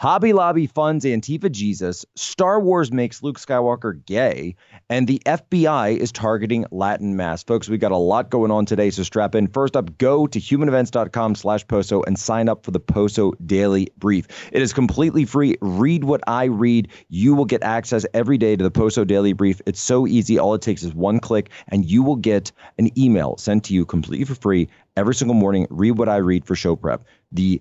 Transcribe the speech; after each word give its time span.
Hobby 0.00 0.32
Lobby 0.32 0.66
funds 0.66 1.04
Antifa 1.04 1.52
Jesus, 1.52 2.06
Star 2.16 2.58
Wars 2.58 2.90
makes 2.90 3.22
Luke 3.22 3.38
Skywalker 3.38 4.02
gay, 4.06 4.56
and 4.88 5.06
the 5.06 5.20
FBI 5.26 5.94
is 5.94 6.10
targeting 6.10 6.64
Latin 6.70 7.16
Mass. 7.16 7.42
Folks, 7.42 7.68
we 7.68 7.76
got 7.76 7.92
a 7.92 7.98
lot 7.98 8.30
going 8.30 8.50
on 8.50 8.64
today, 8.64 8.88
so 8.88 9.02
strap 9.02 9.34
in. 9.34 9.46
First 9.46 9.76
up, 9.76 9.98
go 9.98 10.26
to 10.26 10.40
humanevents.com 10.40 11.34
slash 11.34 11.66
POSO 11.66 12.02
and 12.06 12.18
sign 12.18 12.48
up 12.48 12.64
for 12.64 12.70
the 12.70 12.80
POSO 12.80 13.32
Daily 13.44 13.88
Brief. 13.98 14.26
It 14.52 14.62
is 14.62 14.72
completely 14.72 15.26
free. 15.26 15.56
Read 15.60 16.04
what 16.04 16.22
I 16.26 16.44
read. 16.44 16.88
You 17.10 17.34
will 17.34 17.44
get 17.44 17.62
access 17.62 18.06
every 18.14 18.38
day 18.38 18.56
to 18.56 18.64
the 18.64 18.70
POSO 18.70 19.06
Daily 19.06 19.34
Brief. 19.34 19.60
It's 19.66 19.82
so 19.82 20.06
easy. 20.06 20.38
All 20.38 20.54
it 20.54 20.62
takes 20.62 20.82
is 20.82 20.94
one 20.94 21.20
click, 21.20 21.50
and 21.68 21.84
you 21.84 22.02
will 22.02 22.16
get 22.16 22.52
an 22.78 22.88
email 22.98 23.36
sent 23.36 23.64
to 23.64 23.74
you 23.74 23.84
completely 23.84 24.24
for 24.24 24.34
free 24.34 24.70
every 24.96 25.14
single 25.14 25.34
morning. 25.34 25.66
Read 25.68 25.98
what 25.98 26.08
I 26.08 26.16
read 26.16 26.46
for 26.46 26.54
show 26.54 26.74
prep. 26.74 27.04
The 27.32 27.60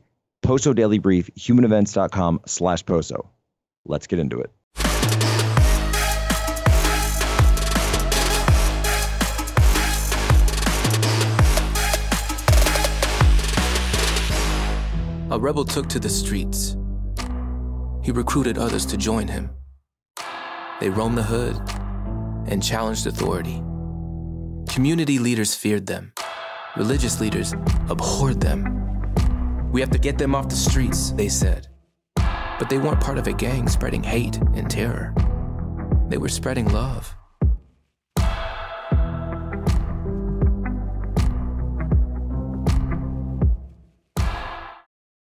Poso 0.50 0.73
Daily 0.73 0.97
Brief, 0.97 1.29
humanevents.com 1.36 2.41
slash 2.47 2.84
Poso. 2.84 3.29
Let's 3.86 4.07
get 4.07 4.18
into 4.18 4.42
it. 4.42 4.50
A 15.29 15.38
rebel 15.39 15.65
took 15.65 15.88
to 15.89 16.00
the 16.00 16.10
streets. 16.10 16.75
He 18.02 18.11
recruited 18.11 18.57
others 18.57 18.88
to 18.88 18.97
join 18.97 19.27
him. 19.27 19.52
They 20.79 20.89
roamed 20.89 21.19
the 21.19 21.21
hood 21.21 21.61
and 22.47 22.63
challenged 22.63 23.05
authority. 23.05 23.61
Community 24.68 25.19
leaders 25.19 25.54
feared 25.54 25.86
them. 25.86 26.11
Religious 26.75 27.21
leaders 27.21 27.54
abhorred 27.88 28.41
them. 28.41 28.79
We 29.71 29.82
have 29.82 29.91
to 29.91 30.00
get 30.00 30.18
them 30.18 30.33
off 30.33 30.50
the 30.50 30.55
streets, 30.55 31.11
they 31.11 31.29
said. 31.29 31.68
But 32.16 32.69
they 32.69 32.80
weren't 32.80 33.02
part 33.02 33.19
of 33.19 33.27
a 33.27 33.33
gang 33.33 33.67
spreading 33.67 34.02
hate 34.02 34.38
and 34.55 34.67
terror. 34.67 35.14
They 36.08 36.17
were 36.17 36.27
spreading 36.27 36.67
love. 36.71 37.16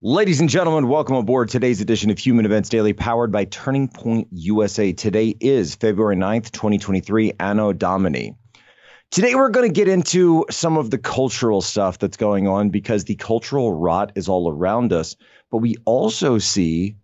Ladies 0.02 0.40
and 0.40 0.50
gentlemen, 0.50 0.88
welcome 0.88 1.18
aboard 1.18 1.50
today's 1.50 1.82
edition 1.82 2.10
of 2.10 2.18
Human 2.18 2.46
Events 2.46 2.70
Daily, 2.70 2.94
powered 2.94 3.34
by 3.34 3.44
Turning 3.44 3.90
Point 3.90 4.30
USA. 4.32 4.94
Today 4.94 5.36
is 5.42 5.76
February 5.76 6.16
9th, 6.16 6.52
2023, 6.52 7.34
Anno 7.38 7.74
Domini. 7.74 8.39
Today, 9.12 9.34
we're 9.34 9.50
going 9.50 9.68
to 9.68 9.74
get 9.74 9.88
into 9.88 10.46
some 10.52 10.78
of 10.78 10.92
the 10.92 11.00
cultural 11.00 11.62
stuff 11.62 11.98
that's 11.98 12.16
going 12.16 12.48
on 12.48 12.70
because 12.70 13.06
the 13.06 13.16
cultural 13.16 13.74
rot 13.74 14.12
is 14.14 14.30
all 14.30 14.52
around 14.52 14.94
us. 14.94 15.16
But 15.50 15.58
we 15.58 15.78
also 15.86 16.38
see 16.38 16.96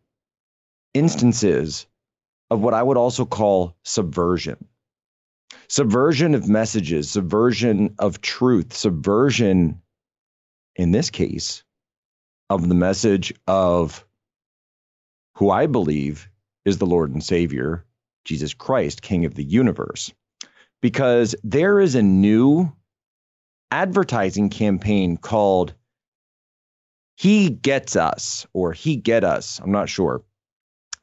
instances 0.93 1.87
of 2.51 2.61
what 2.61 2.75
I 2.75 2.83
would 2.83 2.97
also 2.97 3.25
call 3.25 3.75
subversion 3.83 4.67
subversion 5.67 6.35
of 6.35 6.47
messages, 6.47 7.09
subversion 7.09 7.95
of 7.97 8.21
truth, 8.21 8.71
subversion, 8.71 9.81
in 10.75 10.91
this 10.91 11.09
case, 11.09 11.63
of 12.51 12.69
the 12.69 12.75
message 12.75 13.33
of 13.47 14.05
who 15.37 15.49
I 15.49 15.65
believe 15.65 16.29
is 16.65 16.77
the 16.77 16.85
Lord 16.85 17.11
and 17.11 17.23
Savior, 17.23 17.83
Jesus 18.25 18.53
Christ, 18.53 19.01
King 19.01 19.25
of 19.25 19.33
the 19.33 19.43
universe 19.43 20.13
because 20.81 21.35
there 21.43 21.79
is 21.79 21.95
a 21.95 22.03
new 22.03 22.71
advertising 23.71 24.49
campaign 24.49 25.17
called 25.17 25.73
He 27.15 27.49
Gets 27.49 27.95
Us 27.95 28.45
or 28.53 28.73
He 28.73 28.95
Get 28.95 29.23
Us. 29.23 29.59
I'm 29.63 29.71
not 29.71 29.89
sure. 29.89 30.23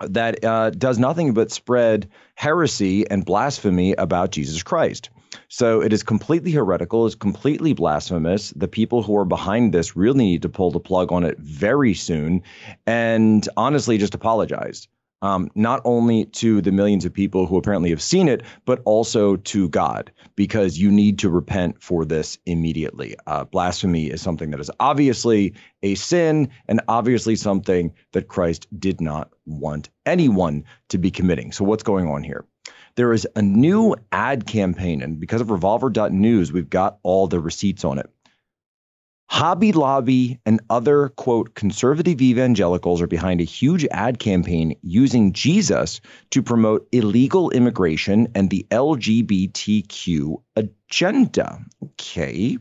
That 0.00 0.44
uh, 0.44 0.70
does 0.70 0.98
nothing 0.98 1.32
but 1.32 1.52
spread 1.52 2.08
heresy 2.34 3.08
and 3.08 3.24
blasphemy 3.24 3.92
about 3.92 4.32
Jesus 4.32 4.62
Christ. 4.62 5.10
So 5.48 5.80
it 5.80 5.92
is 5.92 6.02
completely 6.02 6.50
heretical, 6.50 7.06
it's 7.06 7.14
completely 7.14 7.72
blasphemous. 7.72 8.50
The 8.50 8.68
people 8.68 9.02
who 9.02 9.16
are 9.16 9.24
behind 9.24 9.72
this 9.72 9.96
really 9.96 10.24
need 10.24 10.42
to 10.42 10.48
pull 10.48 10.70
the 10.70 10.80
plug 10.80 11.12
on 11.12 11.24
it 11.24 11.38
very 11.38 11.94
soon 11.94 12.42
and 12.86 13.48
honestly 13.56 13.98
just 13.98 14.14
apologize 14.14 14.88
um, 15.22 15.50
not 15.54 15.80
only 15.84 16.26
to 16.26 16.60
the 16.60 16.72
millions 16.72 17.04
of 17.04 17.14
people 17.14 17.46
who 17.46 17.56
apparently 17.56 17.90
have 17.90 18.02
seen 18.02 18.28
it, 18.28 18.42
but 18.66 18.82
also 18.84 19.36
to 19.36 19.68
God, 19.68 20.12
because 20.36 20.78
you 20.78 20.90
need 20.90 21.20
to 21.20 21.30
repent 21.30 21.82
for 21.82 22.04
this 22.04 22.36
immediately. 22.44 23.16
Uh, 23.26 23.44
blasphemy 23.44 24.08
is 24.08 24.20
something 24.20 24.50
that 24.50 24.60
is 24.60 24.70
obviously 24.80 25.54
a 25.82 25.94
sin 25.94 26.50
and 26.68 26.80
obviously 26.88 27.36
something 27.36 27.94
that 28.12 28.28
Christ 28.28 28.66
did 28.78 29.00
not 29.00 29.30
want 29.46 29.88
anyone 30.04 30.64
to 30.88 30.98
be 30.98 31.10
committing. 31.10 31.52
So, 31.52 31.64
what's 31.64 31.82
going 31.82 32.08
on 32.08 32.22
here? 32.22 32.44
There 32.94 33.12
is 33.12 33.26
a 33.34 33.40
new 33.40 33.94
ad 34.10 34.46
campaign, 34.46 35.02
and 35.02 35.18
because 35.18 35.40
of 35.40 35.50
revolver.news, 35.50 36.52
we've 36.52 36.68
got 36.68 36.98
all 37.02 37.26
the 37.26 37.40
receipts 37.40 37.84
on 37.84 37.98
it. 37.98 38.10
Hobby 39.32 39.72
Lobby 39.72 40.38
and 40.44 40.60
other, 40.68 41.08
quote, 41.08 41.54
conservative 41.54 42.20
evangelicals 42.20 43.00
are 43.00 43.06
behind 43.06 43.40
a 43.40 43.44
huge 43.44 43.86
ad 43.90 44.18
campaign 44.18 44.76
using 44.82 45.32
Jesus 45.32 46.02
to 46.32 46.42
promote 46.42 46.86
illegal 46.92 47.48
immigration 47.48 48.28
and 48.34 48.50
the 48.50 48.66
LGBTQ 48.70 50.42
agenda. 50.54 51.64
Okay, 51.82 52.58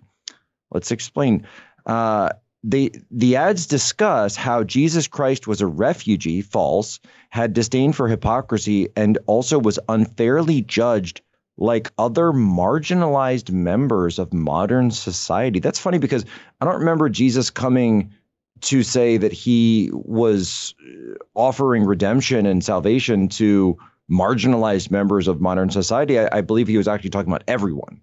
let's 0.72 0.92
explain. 0.92 1.46
Uh, 1.86 2.30
they, 2.64 2.92
the 3.12 3.36
ads 3.36 3.66
discuss 3.66 4.38
how 4.38 4.64
Jesus 4.64 5.10
Christ 5.10 5.48
was 5.48 5.60
a 5.60 5.68
refugee, 5.68 6.42
false, 6.42 7.02
had 7.32 7.52
disdain 7.52 7.92
for 7.92 8.08
hypocrisy, 8.08 8.88
and 8.96 9.18
also 9.26 9.60
was 9.60 9.78
unfairly 9.90 10.62
judged 10.62 11.20
like 11.58 11.92
other 11.98 12.32
marginalized 12.32 13.52
members 13.52 14.20
of 14.20 14.34
modern 14.34 14.92
society. 14.92 15.60
That's 15.60 15.80
funny 15.80 16.00
because 16.00 16.26
I 16.60 16.66
don't 16.66 16.80
remember 16.80 17.10
Jesus 17.10 17.50
coming 17.50 18.14
to 18.62 18.84
say 18.84 19.18
that 19.18 19.32
he 19.32 19.90
was 19.94 20.76
uh, 20.82 21.16
offering 21.36 21.84
redemption 21.84 22.46
and 22.46 22.64
salvation 22.64 23.28
to 23.28 23.78
marginalized 24.10 24.92
members 24.92 25.28
of 25.28 25.42
modern 25.42 25.70
society. 25.70 26.20
I, 26.20 26.30
I, 26.32 26.42
believe 26.42 26.68
he 26.68 26.78
was 26.78 26.88
actually 26.88 27.10
talking 27.10 27.32
about 27.32 27.44
everyone. 27.48 28.02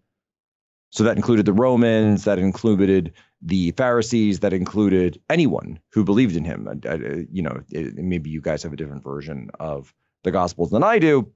So 0.91 1.05
that 1.05 1.17
included 1.17 1.45
the 1.47 1.53
Romans, 1.53 2.25
that 2.25 2.39
included 2.39 3.13
the 3.43 3.73
Pharisees, 3.73 4.41
that 4.41 4.53
included 4.53 5.21
anyone 5.29 5.79
who 5.93 6.03
believed 6.03 6.35
in 6.35 6.45
him. 6.45 6.67
I, 6.67 6.89
I, 6.89 7.27
you 7.31 7.43
know, 7.43 7.61
it, 7.71 7.97
maybe 7.97 8.31
you 8.31 8.41
guys 8.41 8.63
have 8.63 8.73
a 8.73 8.77
different 8.77 9.05
version 9.05 9.51
of 9.61 9.95
the 10.25 10.31
Gospels 10.31 10.71
than 10.71 10.83
I 10.83 10.99
do, 10.99 11.31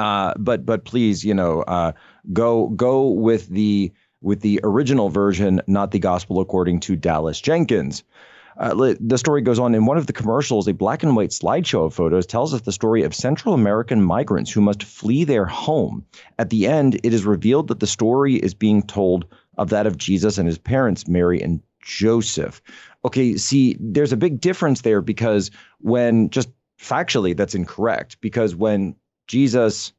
uh, 0.00 0.32
but 0.38 0.64
but 0.64 0.86
please, 0.86 1.24
you 1.26 1.34
know, 1.34 1.60
uh, 1.60 1.92
go 2.32 2.68
go 2.68 3.10
with 3.10 3.48
the 3.48 3.92
with 4.22 4.40
the 4.40 4.58
original 4.64 5.10
version, 5.10 5.60
not 5.66 5.90
the 5.90 5.98
gospel 5.98 6.40
according 6.40 6.80
to 6.80 6.96
Dallas 6.96 7.38
Jenkins. 7.38 8.02
Uh, 8.56 8.94
the 8.98 9.18
story 9.18 9.42
goes 9.42 9.58
on 9.58 9.74
in 9.74 9.84
one 9.86 9.98
of 9.98 10.06
the 10.06 10.12
commercials, 10.12 10.68
a 10.68 10.72
black 10.74 11.02
and 11.02 11.16
white 11.16 11.30
slideshow 11.30 11.86
of 11.86 11.94
photos 11.94 12.26
tells 12.26 12.52
us 12.54 12.62
the 12.62 12.72
story 12.72 13.02
of 13.02 13.14
Central 13.14 13.54
American 13.54 14.02
migrants 14.02 14.50
who 14.50 14.60
must 14.60 14.82
flee 14.82 15.24
their 15.24 15.46
home. 15.46 16.04
At 16.38 16.50
the 16.50 16.66
end, 16.66 17.00
it 17.02 17.12
is 17.12 17.24
revealed 17.24 17.68
that 17.68 17.80
the 17.80 17.86
story 17.86 18.36
is 18.36 18.54
being 18.54 18.82
told 18.82 19.26
of 19.58 19.68
that 19.68 19.86
of 19.86 19.98
Jesus 19.98 20.38
and 20.38 20.46
his 20.46 20.58
parents, 20.58 21.08
Mary 21.08 21.40
and 21.42 21.60
Joseph. 21.82 22.62
Okay, 23.04 23.36
see, 23.36 23.76
there's 23.78 24.12
a 24.12 24.18
big 24.18 24.40
difference 24.40 24.80
there 24.80 25.02
because 25.02 25.50
when 25.80 26.30
just 26.30 26.48
factually, 26.78 27.36
that's 27.36 27.54
incorrect. 27.54 28.18
Because 28.20 28.54
when 28.56 28.94
Jesus, 29.30 29.92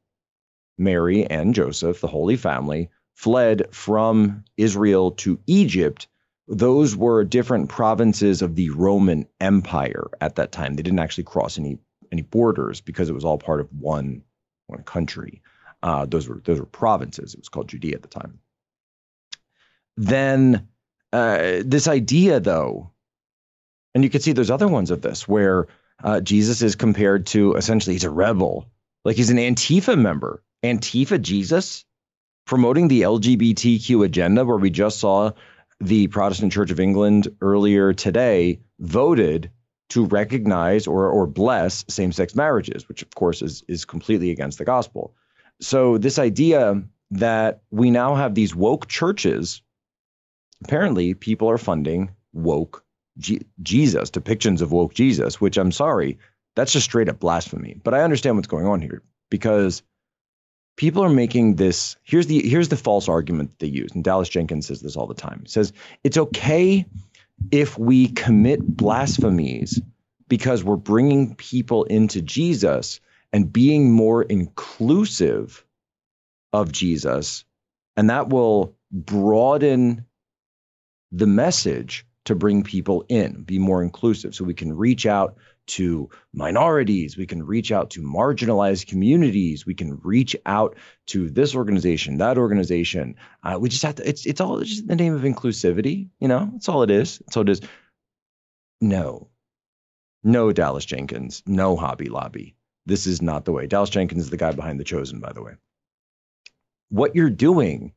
Mary, 0.77 1.25
and 1.25 1.55
Joseph, 1.55 2.01
the 2.01 2.07
Holy 2.07 2.35
Family, 2.35 2.89
fled 3.13 3.73
from 3.73 4.43
Israel 4.57 5.11
to 5.11 5.39
Egypt. 5.47 6.09
Those 6.49 6.97
were 6.97 7.23
different 7.23 7.69
provinces 7.69 8.41
of 8.41 8.55
the 8.55 8.71
Roman 8.71 9.25
Empire 9.39 10.09
at 10.19 10.35
that 10.35 10.51
time. 10.51 10.75
They 10.75 10.83
didn't 10.83 10.99
actually 10.99 11.23
cross 11.23 11.57
any 11.57 11.79
any 12.11 12.23
borders 12.23 12.81
because 12.81 13.09
it 13.09 13.13
was 13.13 13.23
all 13.23 13.37
part 13.37 13.61
of 13.61 13.69
one 13.71 14.21
one 14.67 14.83
country. 14.83 15.41
Uh, 15.81 16.05
those 16.05 16.27
were 16.27 16.41
those 16.43 16.59
were 16.59 16.65
provinces. 16.65 17.33
It 17.33 17.39
was 17.39 17.47
called 17.47 17.69
Judea 17.69 17.95
at 17.95 18.01
the 18.01 18.09
time. 18.09 18.39
Then 19.95 20.67
uh, 21.13 21.61
this 21.63 21.87
idea, 21.87 22.41
though, 22.41 22.91
and 23.95 24.03
you 24.03 24.09
can 24.09 24.19
see 24.19 24.33
there's 24.33 24.51
other 24.51 24.67
ones 24.67 24.91
of 24.91 25.01
this 25.01 25.25
where 25.25 25.69
uh, 26.03 26.19
Jesus 26.19 26.61
is 26.61 26.75
compared 26.75 27.27
to 27.27 27.53
essentially 27.53 27.95
he's 27.95 28.03
a 28.03 28.09
rebel 28.09 28.67
like 29.03 29.15
he's 29.15 29.29
an 29.29 29.37
Antifa 29.37 29.97
member. 29.97 30.43
Antifa 30.63 31.21
Jesus 31.21 31.85
promoting 32.45 32.87
the 32.87 33.01
LGBTQ 33.01 34.03
agenda, 34.05 34.45
where 34.45 34.57
we 34.57 34.69
just 34.69 34.99
saw 34.99 35.31
the 35.79 36.07
Protestant 36.07 36.51
Church 36.51 36.71
of 36.71 36.79
England 36.79 37.27
earlier 37.41 37.93
today 37.93 38.59
voted 38.79 39.51
to 39.89 40.05
recognize 40.05 40.87
or, 40.87 41.09
or 41.09 41.27
bless 41.27 41.83
same 41.87 42.11
sex 42.11 42.35
marriages, 42.35 42.87
which 42.87 43.01
of 43.01 43.13
course 43.15 43.41
is, 43.41 43.63
is 43.67 43.85
completely 43.85 44.31
against 44.31 44.57
the 44.57 44.65
gospel. 44.65 45.13
So, 45.59 45.97
this 45.97 46.17
idea 46.17 46.83
that 47.11 47.61
we 47.71 47.91
now 47.91 48.15
have 48.15 48.35
these 48.35 48.55
woke 48.55 48.87
churches, 48.87 49.61
apparently 50.63 51.13
people 51.13 51.49
are 51.49 51.57
funding 51.57 52.11
woke 52.33 52.83
G- 53.17 53.45
Jesus, 53.61 54.09
depictions 54.09 54.61
of 54.61 54.71
woke 54.71 54.93
Jesus, 54.93 55.41
which 55.41 55.57
I'm 55.57 55.71
sorry, 55.71 56.17
that's 56.55 56.73
just 56.73 56.85
straight 56.85 57.09
up 57.09 57.19
blasphemy. 57.19 57.79
But 57.83 57.93
I 57.93 58.01
understand 58.01 58.35
what's 58.35 58.47
going 58.47 58.65
on 58.65 58.81
here 58.81 59.01
because 59.29 59.83
people 60.77 61.03
are 61.03 61.09
making 61.09 61.55
this 61.55 61.95
here's 62.03 62.27
the 62.27 62.47
here's 62.47 62.69
the 62.69 62.77
false 62.77 63.07
argument 63.09 63.51
they 63.59 63.67
use 63.67 63.91
and 63.93 64.03
dallas 64.03 64.29
jenkins 64.29 64.67
says 64.67 64.81
this 64.81 64.95
all 64.95 65.07
the 65.07 65.13
time 65.13 65.41
he 65.43 65.49
says 65.49 65.73
it's 66.03 66.17
okay 66.17 66.85
if 67.51 67.77
we 67.77 68.07
commit 68.07 68.65
blasphemies 68.65 69.81
because 70.27 70.63
we're 70.63 70.75
bringing 70.75 71.35
people 71.35 71.83
into 71.85 72.21
jesus 72.21 72.99
and 73.33 73.51
being 73.51 73.91
more 73.91 74.23
inclusive 74.23 75.65
of 76.53 76.71
jesus 76.71 77.45
and 77.95 78.09
that 78.09 78.29
will 78.29 78.75
broaden 78.91 80.05
the 81.11 81.27
message 81.27 82.05
to 82.25 82.35
bring 82.35 82.63
people 82.63 83.03
in 83.09 83.43
be 83.43 83.57
more 83.57 83.83
inclusive 83.83 84.35
so 84.35 84.43
we 84.43 84.53
can 84.53 84.73
reach 84.73 85.05
out 85.05 85.37
to 85.67 86.09
minorities, 86.33 87.15
we 87.15 87.25
can 87.25 87.43
reach 87.43 87.71
out 87.71 87.91
to 87.91 88.01
marginalized 88.01 88.87
communities, 88.87 89.65
we 89.65 89.73
can 89.73 89.99
reach 90.03 90.35
out 90.45 90.75
to 91.07 91.29
this 91.29 91.55
organization, 91.55 92.17
that 92.17 92.37
organization. 92.37 93.15
Uh, 93.43 93.57
we 93.59 93.69
just 93.69 93.83
have 93.83 93.95
to. 93.95 94.07
It's 94.07 94.25
it's 94.25 94.41
all 94.41 94.59
just 94.59 94.87
the 94.87 94.95
name 94.95 95.13
of 95.15 95.21
inclusivity. 95.21 96.09
You 96.19 96.27
know, 96.27 96.49
that's 96.51 96.67
all 96.67 96.83
it 96.83 96.91
is. 96.91 97.19
That's 97.19 97.37
all 97.37 97.43
it 97.43 97.49
is. 97.49 97.61
No, 98.81 99.29
no, 100.23 100.51
Dallas 100.51 100.85
Jenkins, 100.85 101.43
no 101.45 101.75
Hobby 101.75 102.09
Lobby. 102.09 102.55
This 102.85 103.07
is 103.07 103.21
not 103.21 103.45
the 103.45 103.51
way. 103.51 103.67
Dallas 103.67 103.89
Jenkins 103.89 104.23
is 104.23 104.29
the 104.29 104.37
guy 104.37 104.51
behind 104.51 104.79
The 104.79 104.83
Chosen, 104.83 105.19
by 105.19 105.33
the 105.33 105.43
way. 105.43 105.53
What 106.89 107.15
you're 107.15 107.29
doing 107.29 107.93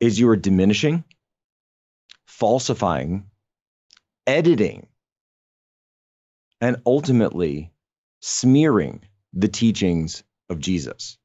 is 0.00 0.18
you 0.18 0.28
are 0.28 0.36
diminishing, 0.36 1.04
falsifying, 2.38 3.30
editing 4.26 4.88
and 6.60 6.76
ultimately 6.84 7.70
smearing 8.20 9.02
the 9.32 9.48
teachings 9.48 10.24
of 10.50 10.58
Jesus. 10.58 11.16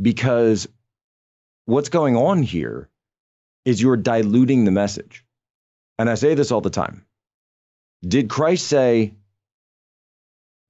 Because 0.00 0.68
what's 1.64 1.88
going 1.88 2.16
on 2.16 2.42
here 2.42 2.88
is 3.64 3.82
you're 3.82 3.96
diluting 3.96 4.64
the 4.64 4.70
message. 4.70 5.24
And 5.98 6.08
I 6.08 6.14
say 6.14 6.34
this 6.34 6.52
all 6.52 6.60
the 6.60 6.70
time. 6.70 7.04
Did 8.06 8.28
Christ 8.28 8.68
say 8.68 9.14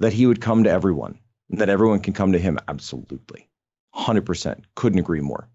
that 0.00 0.14
he 0.14 0.26
would 0.26 0.40
come 0.40 0.64
to 0.64 0.70
everyone 0.70 1.18
that 1.50 1.68
everyone 1.68 2.00
can 2.00 2.14
come 2.14 2.32
to 2.32 2.38
him? 2.38 2.58
Absolutely. 2.66 3.48
100%. 3.94 4.64
Couldn't 4.74 4.98
agree 4.98 5.20
more. 5.20 5.48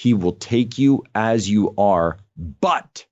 He 0.00 0.14
will 0.14 0.32
take 0.32 0.78
you 0.78 1.04
as 1.14 1.46
you 1.46 1.74
are, 1.76 2.16
but 2.34 3.04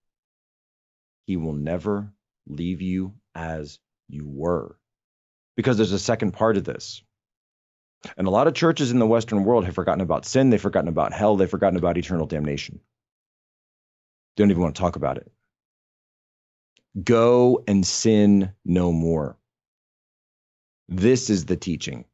he 1.27 1.37
will 1.37 1.53
never 1.53 2.11
leave 2.47 2.81
you 2.81 3.13
as 3.35 3.79
you 4.09 4.27
were. 4.27 4.79
Because 5.55 5.77
there's 5.77 5.93
a 5.93 5.99
second 5.99 6.33
part 6.33 6.57
of 6.57 6.65
this. 6.65 7.03
And 8.17 8.27
a 8.27 8.31
lot 8.31 8.47
of 8.47 8.55
churches 8.55 8.91
in 8.91 9.01
the 9.01 9.07
Western 9.07 9.45
world 9.45 9.67
have 9.67 9.75
forgotten 9.75 10.01
about 10.01 10.25
sin, 10.25 10.49
they've 10.49 10.59
forgotten 10.59 10.89
about 10.89 11.13
hell, 11.13 11.37
they've 11.37 11.51
forgotten 11.51 11.77
about 11.77 11.99
eternal 11.99 12.25
damnation. 12.25 12.81
They 14.35 14.43
don't 14.43 14.51
even 14.51 14.63
want 14.63 14.75
to 14.75 14.81
talk 14.81 14.97
about 14.97 15.19
it. 15.19 15.31
Go 17.05 17.65
and 17.69 17.87
sin 17.87 18.55
no 18.65 18.93
more. 18.93 19.37
This 20.89 21.29
is 21.29 21.45
the 21.45 21.57
teaching. 21.57 22.07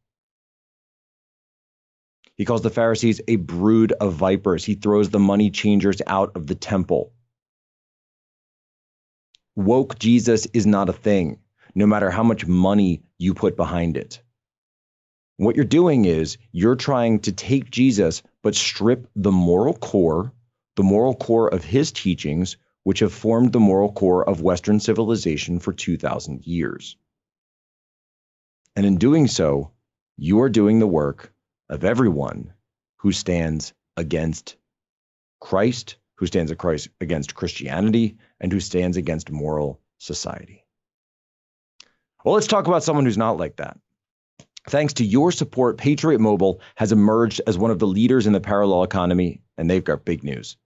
He 2.36 2.44
calls 2.44 2.62
the 2.62 2.70
Pharisees 2.70 3.20
a 3.28 3.36
brood 3.36 3.92
of 3.92 4.14
vipers. 4.14 4.64
He 4.64 4.75
throws 4.75 5.10
the 5.10 5.19
money 5.19 5.50
changers 5.50 6.02
out 6.06 6.36
of 6.36 6.46
the 6.46 6.54
temple 6.54 7.12
woke 9.56 9.98
Jesus 9.98 10.46
is 10.46 10.66
not 10.66 10.88
a 10.88 10.92
thing, 10.92 11.38
no 11.75 11.86
matter 11.86 12.10
how 12.10 12.22
much 12.22 12.46
money 12.46 13.02
you 13.19 13.34
put 13.34 13.56
behind 13.56 13.96
it. 13.96 14.20
What 15.36 15.56
you're 15.56 15.64
doing 15.64 16.04
is 16.04 16.38
you're 16.52 16.76
trying 16.76 17.20
to 17.20 17.32
take 17.32 17.70
Jesus, 17.70 18.22
but 18.42 18.54
strip 18.54 19.08
the 19.16 19.32
moral 19.32 19.75
core, 19.75 20.32
the 20.76 20.82
moral 20.82 21.14
core 21.14 21.52
of 21.52 21.64
his 21.64 21.90
teachings, 21.92 22.56
which 22.84 23.00
have 23.00 23.12
formed 23.12 23.52
the 23.52 23.60
moral 23.60 23.92
core 23.92 24.28
of 24.28 24.42
Western 24.42 24.78
civilization 24.78 25.58
for 25.58 25.72
2,000 25.72 26.46
years. 26.46 26.96
And 28.76 28.84
in 28.84 28.96
doing 28.96 29.26
so, 29.26 29.72
you 30.16 30.40
are 30.40 30.48
doing 30.48 30.78
the 30.78 30.86
work 30.86 31.32
of 31.69 31.84
everyone 31.84 32.52
who 32.96 33.12
stands 33.12 33.72
against 33.96 34.56
Christ, 35.40 35.96
who 36.16 36.26
stands 36.26 36.52
against 37.00 37.34
Christianity, 37.34 38.16
and 38.40 38.52
who 38.52 38.61
stands 38.61 38.96
against 38.96 39.31
moral 39.31 39.81
society. 39.99 40.64
Well, 42.25 42.34
let's 42.34 42.46
talk 42.46 42.66
about 42.66 42.82
someone 42.82 43.05
who's 43.05 43.19
not 43.19 43.37
like 43.37 43.56
that. 43.56 43.78
Thanks 44.69 44.94
to 44.94 45.05
your 45.05 45.31
support, 45.31 45.76
Patriot 45.76 46.20
Mobile 46.20 46.61
has 46.76 46.93
emerged 46.93 47.43
as 47.46 47.58
one 47.58 47.70
of 47.70 47.78
the 47.78 47.87
leaders 47.87 48.26
in 48.26 48.32
the 48.32 48.40
parallel 48.40 48.82
economy, 48.82 49.43
and 49.58 49.69
they've 49.69 49.84
got 49.84 50.06
big 50.06 50.25
news. 50.25 50.56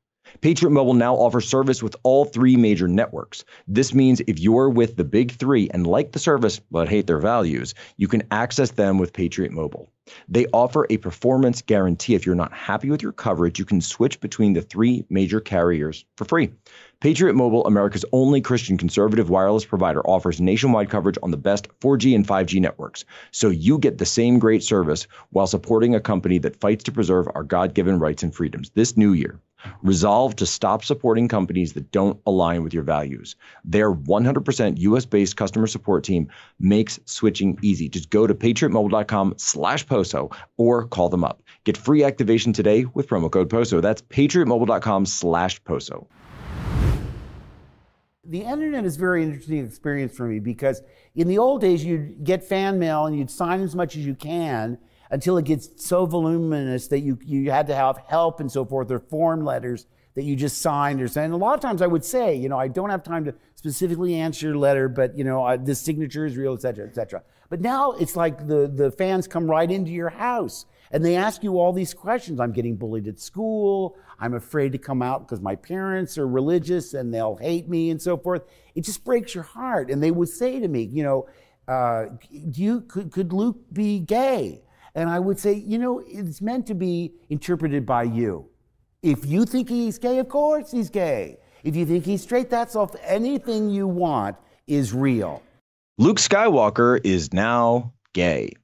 Patriot 0.40 0.70
Mobile 0.70 0.94
now 0.94 1.14
offers 1.14 1.48
service 1.48 1.82
with 1.82 1.96
all 2.02 2.24
three 2.24 2.56
major 2.56 2.88
networks. 2.88 3.44
This 3.66 3.94
means 3.94 4.20
if 4.26 4.38
you're 4.38 4.68
with 4.68 4.96
the 4.96 5.04
big 5.04 5.32
three 5.32 5.68
and 5.70 5.86
like 5.86 6.12
the 6.12 6.18
service 6.18 6.60
but 6.70 6.88
hate 6.88 7.06
their 7.06 7.18
values, 7.18 7.74
you 7.96 8.08
can 8.08 8.22
access 8.30 8.70
them 8.72 8.98
with 8.98 9.12
Patriot 9.12 9.52
Mobile. 9.52 9.90
They 10.28 10.46
offer 10.52 10.86
a 10.88 10.96
performance 10.96 11.60
guarantee. 11.60 12.14
If 12.14 12.24
you're 12.24 12.34
not 12.34 12.52
happy 12.52 12.90
with 12.90 13.02
your 13.02 13.12
coverage, 13.12 13.58
you 13.58 13.64
can 13.64 13.80
switch 13.80 14.20
between 14.20 14.54
the 14.54 14.62
three 14.62 15.04
major 15.10 15.40
carriers 15.40 16.04
for 16.16 16.24
free. 16.24 16.50
Patriot 17.00 17.34
Mobile, 17.34 17.66
America's 17.66 18.04
only 18.12 18.40
Christian 18.40 18.76
conservative 18.76 19.30
wireless 19.30 19.64
provider, 19.64 20.00
offers 20.06 20.40
nationwide 20.40 20.90
coverage 20.90 21.18
on 21.22 21.30
the 21.30 21.36
best 21.36 21.68
4G 21.80 22.14
and 22.14 22.26
5G 22.26 22.60
networks. 22.60 23.04
So 23.30 23.50
you 23.50 23.78
get 23.78 23.98
the 23.98 24.06
same 24.06 24.38
great 24.38 24.62
service 24.62 25.06
while 25.30 25.46
supporting 25.46 25.94
a 25.94 26.00
company 26.00 26.38
that 26.38 26.60
fights 26.60 26.84
to 26.84 26.92
preserve 26.92 27.28
our 27.34 27.44
God 27.44 27.74
given 27.74 27.98
rights 27.98 28.22
and 28.22 28.34
freedoms 28.34 28.70
this 28.70 28.96
new 28.96 29.12
year. 29.12 29.40
Resolve 29.82 30.36
to 30.36 30.46
stop 30.46 30.84
supporting 30.84 31.28
companies 31.28 31.72
that 31.74 31.90
don't 31.90 32.20
align 32.26 32.62
with 32.62 32.74
your 32.74 32.82
values. 32.82 33.36
Their 33.64 33.92
100% 33.92 34.78
US 34.78 35.06
based 35.06 35.36
customer 35.36 35.66
support 35.66 36.04
team 36.04 36.28
makes 36.58 36.98
switching 37.04 37.58
easy. 37.62 37.88
Just 37.88 38.10
go 38.10 38.26
to 38.26 38.34
patriotmobile.com 38.34 39.34
slash 39.36 39.86
POSO 39.86 40.34
or 40.56 40.86
call 40.86 41.08
them 41.08 41.24
up. 41.24 41.42
Get 41.64 41.76
free 41.76 42.04
activation 42.04 42.52
today 42.52 42.84
with 42.94 43.08
promo 43.08 43.30
code 43.30 43.48
POSO. 43.48 43.80
That's 43.80 44.02
patriotmobile.com 44.02 45.06
slash 45.06 45.62
POSO 45.64 46.06
the 48.28 48.42
internet 48.42 48.84
is 48.84 48.96
a 48.96 49.00
very 49.00 49.22
interesting 49.24 49.64
experience 49.64 50.14
for 50.14 50.26
me 50.26 50.38
because 50.38 50.82
in 51.14 51.28
the 51.28 51.38
old 51.38 51.62
days 51.62 51.82
you'd 51.82 52.22
get 52.22 52.44
fan 52.44 52.78
mail 52.78 53.06
and 53.06 53.18
you'd 53.18 53.30
sign 53.30 53.62
as 53.62 53.74
much 53.74 53.96
as 53.96 54.04
you 54.04 54.14
can 54.14 54.78
until 55.10 55.38
it 55.38 55.44
gets 55.44 55.70
so 55.84 56.06
voluminous 56.06 56.88
that 56.88 57.00
you, 57.00 57.18
you 57.24 57.50
had 57.50 57.66
to 57.66 57.74
have 57.74 57.98
help 58.06 58.40
and 58.40 58.50
so 58.50 58.64
forth 58.64 58.90
or 58.90 58.98
form 58.98 59.44
letters 59.44 59.86
that 60.14 60.24
you 60.24 60.34
just 60.34 60.60
signed 60.60 61.00
or 61.00 61.08
sent. 61.08 61.32
A 61.32 61.36
lot 61.36 61.54
of 61.54 61.60
times 61.60 61.80
I 61.80 61.86
would 61.86 62.04
say, 62.04 62.34
you 62.34 62.48
know, 62.48 62.58
I 62.58 62.68
don't 62.68 62.90
have 62.90 63.04
time 63.04 63.24
to 63.26 63.34
specifically 63.54 64.16
answer 64.16 64.48
your 64.48 64.56
letter, 64.56 64.88
but 64.88 65.16
you 65.16 65.24
know, 65.24 65.44
I, 65.44 65.56
this 65.56 65.80
signature 65.80 66.26
is 66.26 66.36
real, 66.36 66.54
et 66.54 66.60
cetera, 66.60 66.86
et 66.86 66.94
cetera. 66.94 67.22
But 67.48 67.60
now 67.60 67.92
it's 67.92 68.16
like 68.16 68.46
the, 68.46 68.66
the 68.66 68.90
fans 68.90 69.28
come 69.28 69.48
right 69.48 69.70
into 69.70 69.92
your 69.92 70.10
house 70.10 70.66
and 70.90 71.04
they 71.04 71.16
ask 71.16 71.44
you 71.44 71.58
all 71.58 71.72
these 71.72 71.94
questions. 71.94 72.40
I'm 72.40 72.52
getting 72.52 72.76
bullied 72.76 73.06
at 73.06 73.20
school. 73.20 73.96
I'm 74.18 74.34
afraid 74.34 74.72
to 74.72 74.78
come 74.78 75.02
out 75.02 75.26
because 75.26 75.40
my 75.40 75.54
parents 75.54 76.18
are 76.18 76.26
religious 76.26 76.94
and 76.94 77.14
they'll 77.14 77.36
hate 77.36 77.68
me 77.68 77.90
and 77.90 78.02
so 78.02 78.16
forth. 78.16 78.42
It 78.74 78.84
just 78.84 79.04
breaks 79.04 79.34
your 79.34 79.44
heart. 79.44 79.90
And 79.90 80.02
they 80.02 80.10
would 80.10 80.28
say 80.28 80.58
to 80.58 80.66
me, 80.66 80.82
you 80.82 81.04
know, 81.04 81.28
uh, 81.68 82.06
do 82.50 82.62
you, 82.62 82.80
could, 82.80 83.12
could 83.12 83.32
Luke 83.32 83.58
be 83.72 84.00
gay? 84.00 84.62
And 84.98 85.08
I 85.08 85.20
would 85.20 85.38
say, 85.38 85.52
you 85.52 85.78
know, 85.78 86.02
it's 86.04 86.40
meant 86.42 86.66
to 86.66 86.74
be 86.74 87.12
interpreted 87.30 87.86
by 87.86 88.02
you. 88.02 88.48
If 89.00 89.24
you 89.24 89.44
think 89.44 89.68
he's 89.68 89.96
gay, 89.96 90.18
of 90.18 90.28
course 90.28 90.72
he's 90.72 90.90
gay. 90.90 91.38
If 91.62 91.76
you 91.76 91.86
think 91.86 92.04
he's 92.04 92.22
straight, 92.22 92.50
that's 92.50 92.74
off. 92.74 92.96
Anything 93.04 93.70
you 93.70 93.86
want 93.86 94.34
is 94.66 94.92
real. 94.92 95.40
Luke 95.98 96.18
Skywalker 96.18 96.98
is 97.04 97.32
now 97.32 97.92
gay. 98.12 98.54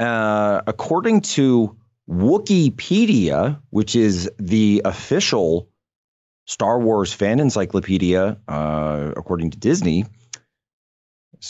Uh, 0.00 0.62
according 0.66 1.20
to 1.20 1.76
Wikipedia, 2.10 3.60
which 3.70 3.94
is 3.94 4.28
the 4.40 4.82
official 4.84 5.68
Star 6.46 6.80
Wars 6.80 7.12
fan 7.12 7.38
encyclopedia, 7.38 8.36
uh, 8.48 9.12
according 9.16 9.52
to 9.52 9.58
Disney, 9.58 10.06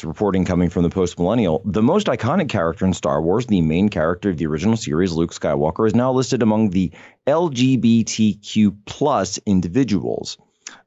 reporting 0.02 0.44
coming 0.44 0.70
from 0.70 0.82
the 0.82 0.90
post 0.90 1.18
millennial. 1.18 1.62
The 1.64 1.82
most 1.82 2.06
iconic 2.06 2.48
character 2.48 2.84
in 2.84 2.94
Star 2.94 3.20
Wars, 3.20 3.46
the 3.46 3.60
main 3.60 3.88
character 3.88 4.30
of 4.30 4.38
the 4.38 4.46
original 4.46 4.76
series, 4.76 5.12
Luke 5.12 5.34
Skywalker, 5.34 5.86
is 5.86 5.94
now 5.94 6.12
listed 6.12 6.42
among 6.42 6.70
the 6.70 6.90
LGBTQ 7.26 8.76
plus 8.86 9.38
individuals. 9.44 10.38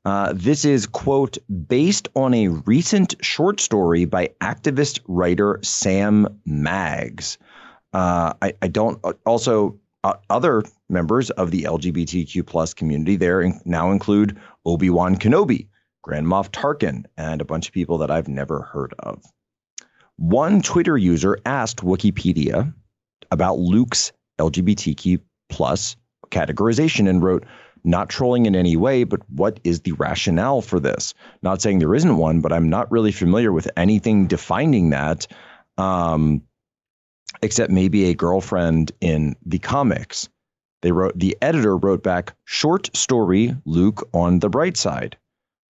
Uh, 0.03 0.33
this 0.35 0.65
is, 0.65 0.88
quote, 0.88 1.38
based 1.67 2.07
on 2.15 2.33
a 2.33 2.47
recent 2.47 3.15
short 3.21 3.59
story 3.59 4.05
by 4.05 4.29
activist 4.41 5.00
writer 5.07 5.59
Sam 5.62 6.39
Maggs. 6.45 7.38
Uh, 7.93 8.33
I, 8.41 8.53
I, 8.62 8.67
don't 8.67 9.00
uh, 9.03 9.13
also 9.25 9.79
uh, 10.03 10.15
other 10.29 10.63
members 10.89 11.29
of 11.31 11.51
the 11.51 11.63
LGBTQ 11.63 12.45
plus 12.45 12.74
community 12.74 13.15
there 13.15 13.41
in, 13.41 13.59
now 13.65 13.91
include 13.91 14.38
Obi 14.65 14.89
Wan 14.89 15.15
Kenobi, 15.15 15.67
Grand 16.05 16.27
Moff 16.27 16.51
Tarkin, 16.51 17.05
and 17.17 17.41
a 17.41 17.45
bunch 17.45 17.67
of 17.67 17.74
people 17.74 17.97
that 17.97 18.12
I've 18.12 18.27
never 18.27 18.62
heard 18.62 18.93
of. 19.00 19.24
One 20.17 20.62
Twitter 20.62 20.95
user 20.95 21.39
asked 21.47 21.77
Wikipedia 21.77 22.71
about 23.31 23.57
Luke's 23.57 24.12
LGBTQ 24.38 25.19
plus 25.50 25.95
categorization 26.29 27.09
and 27.09 27.24
wrote, 27.24 27.43
not 27.83 28.09
trolling 28.09 28.45
in 28.45 28.55
any 28.55 28.77
way, 28.77 29.03
but 29.03 29.27
what 29.31 29.59
is 29.63 29.81
the 29.81 29.93
rationale 29.93 30.62
for 30.62 30.79
this? 30.79 31.15
Not 31.41 31.59
saying 31.59 31.79
there 31.79 31.95
isn't 31.95 32.17
one, 32.17 32.39
but 32.39 32.53
I'm 32.53 32.69
not 32.69 32.91
really 32.91 33.12
familiar 33.12 33.51
with 33.51 33.67
anything 33.75 34.27
defining 34.27 34.91
that, 34.91 35.25
um, 35.79 36.43
except 37.41 37.71
maybe 37.71 38.05
a 38.05 38.13
girlfriend 38.13 38.91
in 39.01 39.35
the 39.43 39.57
comics. 39.57 40.29
They 40.83 40.91
wrote 40.91 41.17
the 41.17 41.35
editor 41.41 41.75
wrote 41.75 42.03
back 42.03 42.35
short 42.43 42.95
story 42.95 43.55
Luke 43.65 44.07
on 44.13 44.38
the 44.38 44.50
bright 44.50 44.77
side. 44.77 45.17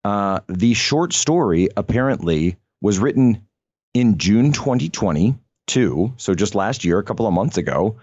Uh, 0.10 0.40
the 0.48 0.74
short 0.74 1.14
story 1.14 1.70
apparently 1.78 2.58
was 2.82 2.98
written 2.98 3.46
in 3.94 4.18
June 4.18 4.52
2022, 4.52 6.14
so 6.18 6.34
just 6.34 6.56
last 6.56 6.84
year, 6.84 6.98
a 6.98 7.04
couple 7.04 7.28
of 7.28 7.34
months 7.34 7.58
ago, 7.58 7.98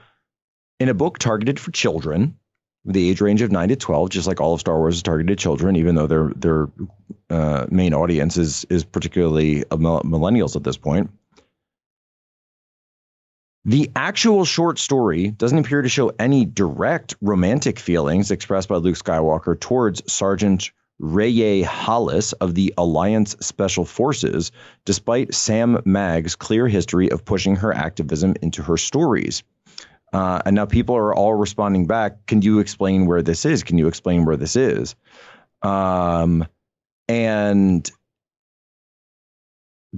in 0.78 0.88
a 0.88 0.94
book 0.94 1.18
targeted 1.18 1.58
for 1.58 1.72
children 1.72 2.38
the 2.84 3.10
age 3.10 3.20
range 3.20 3.42
of 3.42 3.50
9 3.50 3.68
to 3.68 3.74
12 3.76 4.10
just 4.10 4.28
like 4.28 4.40
all 4.40 4.54
of 4.54 4.60
star 4.60 4.78
wars 4.78 4.94
is 4.94 5.02
targeted 5.02 5.36
children 5.38 5.74
even 5.74 5.96
though 5.96 6.06
their 6.06 6.30
their 6.36 6.68
uh, 7.28 7.66
main 7.68 7.92
audience 7.92 8.36
is 8.36 8.64
is 8.70 8.84
particularly 8.84 9.64
millennials 9.64 10.54
at 10.54 10.62
this 10.62 10.76
point. 10.76 11.10
The 13.64 13.90
actual 13.96 14.44
short 14.44 14.78
story 14.78 15.32
doesn't 15.32 15.58
appear 15.58 15.82
to 15.82 15.88
show 15.88 16.12
any 16.20 16.44
direct 16.44 17.16
romantic 17.20 17.80
feelings 17.80 18.30
expressed 18.30 18.68
by 18.68 18.76
luke 18.76 18.96
skywalker 18.96 19.58
towards 19.58 20.12
sergeant 20.12 20.70
Reye 21.00 21.64
Hollis 21.64 22.32
of 22.34 22.54
the 22.54 22.72
Alliance 22.78 23.36
Special 23.40 23.84
Forces, 23.84 24.50
despite 24.84 25.34
Sam 25.34 25.80
Magg's 25.84 26.34
clear 26.34 26.68
history 26.68 27.10
of 27.10 27.24
pushing 27.24 27.56
her 27.56 27.72
activism 27.74 28.34
into 28.42 28.62
her 28.62 28.76
stories. 28.76 29.42
Uh, 30.12 30.40
and 30.46 30.56
now 30.56 30.64
people 30.64 30.96
are 30.96 31.14
all 31.14 31.34
responding 31.34 31.86
back. 31.86 32.26
Can 32.26 32.40
you 32.40 32.60
explain 32.60 33.06
where 33.06 33.22
this 33.22 33.44
is? 33.44 33.62
Can 33.62 33.76
you 33.76 33.88
explain 33.88 34.24
where 34.24 34.36
this 34.36 34.56
is? 34.56 34.94
Um, 35.62 36.46
and 37.08 37.90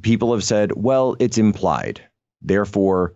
people 0.02 0.32
have 0.32 0.44
said, 0.44 0.72
well, 0.74 1.16
it's 1.20 1.38
implied. 1.38 2.00
Therefore, 2.42 3.14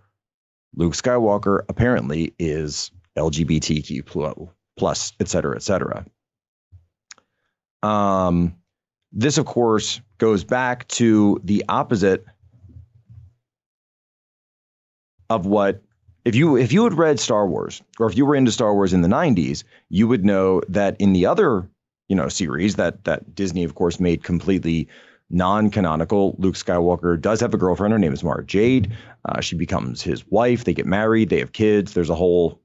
Luke 0.75 0.95
Skywalker 0.95 1.63
apparently 1.69 2.35
is 2.39 2.91
LGBTQ 3.17 4.49
plus, 4.77 5.13
et 5.21 5.29
cetera, 5.29 5.57
et 5.57 5.63
cetera. 5.63 6.05
Um, 7.83 8.57
this, 9.13 9.39
of 9.39 9.47
course, 9.47 10.01
goes 10.19 10.45
back 10.45 10.89
to 10.89 11.41
the 11.45 11.65
opposite 11.69 12.25
of 15.29 15.47
what 15.47 15.83
if 16.25 16.35
you 16.35 16.57
if 16.57 16.73
you 16.73 16.85
had 16.85 16.95
read 16.95 17.19
Star 17.19 17.47
Wars 17.47 17.83
or 17.99 18.07
if 18.07 18.17
you 18.17 18.25
were 18.25 18.37
into 18.37 18.53
Star 18.53 18.75
Wars 18.75 18.93
in 18.93 19.03
the 19.03 19.09
90s, 19.09 19.65
you 19.89 20.07
would 20.07 20.25
know 20.25 20.63
that 20.69 20.97
in 21.01 21.13
the 21.13 21.27
other, 21.27 21.69
you 22.09 22.17
know, 22.17 22.29
series 22.29 22.77
that 22.77 23.05
that 23.05 23.35
Disney 23.35 23.65
of 23.65 23.75
course 23.75 23.99
made 23.99 24.23
completely 24.23 24.89
non-canonical, 25.31 26.37
Luke 26.39 26.55
Skywalker 26.55 27.19
does 27.21 27.41
have 27.41 27.55
a 27.55 27.59
girlfriend. 27.59 27.93
Her 27.93 27.99
name 27.99 28.13
is 28.13 28.23
Mara 28.23 28.45
Jade. 28.45 28.95
Uh, 29.25 29.41
she 29.41 29.57
becomes 29.57 30.03
his 30.03 30.27
wife. 30.29 30.65
They 30.65 30.75
get 30.75 30.87
married. 30.87 31.31
They 31.31 31.39
have 31.39 31.53
kids. 31.53 31.95
There's 31.95 32.11
a 32.11 32.15
whole 32.15 32.61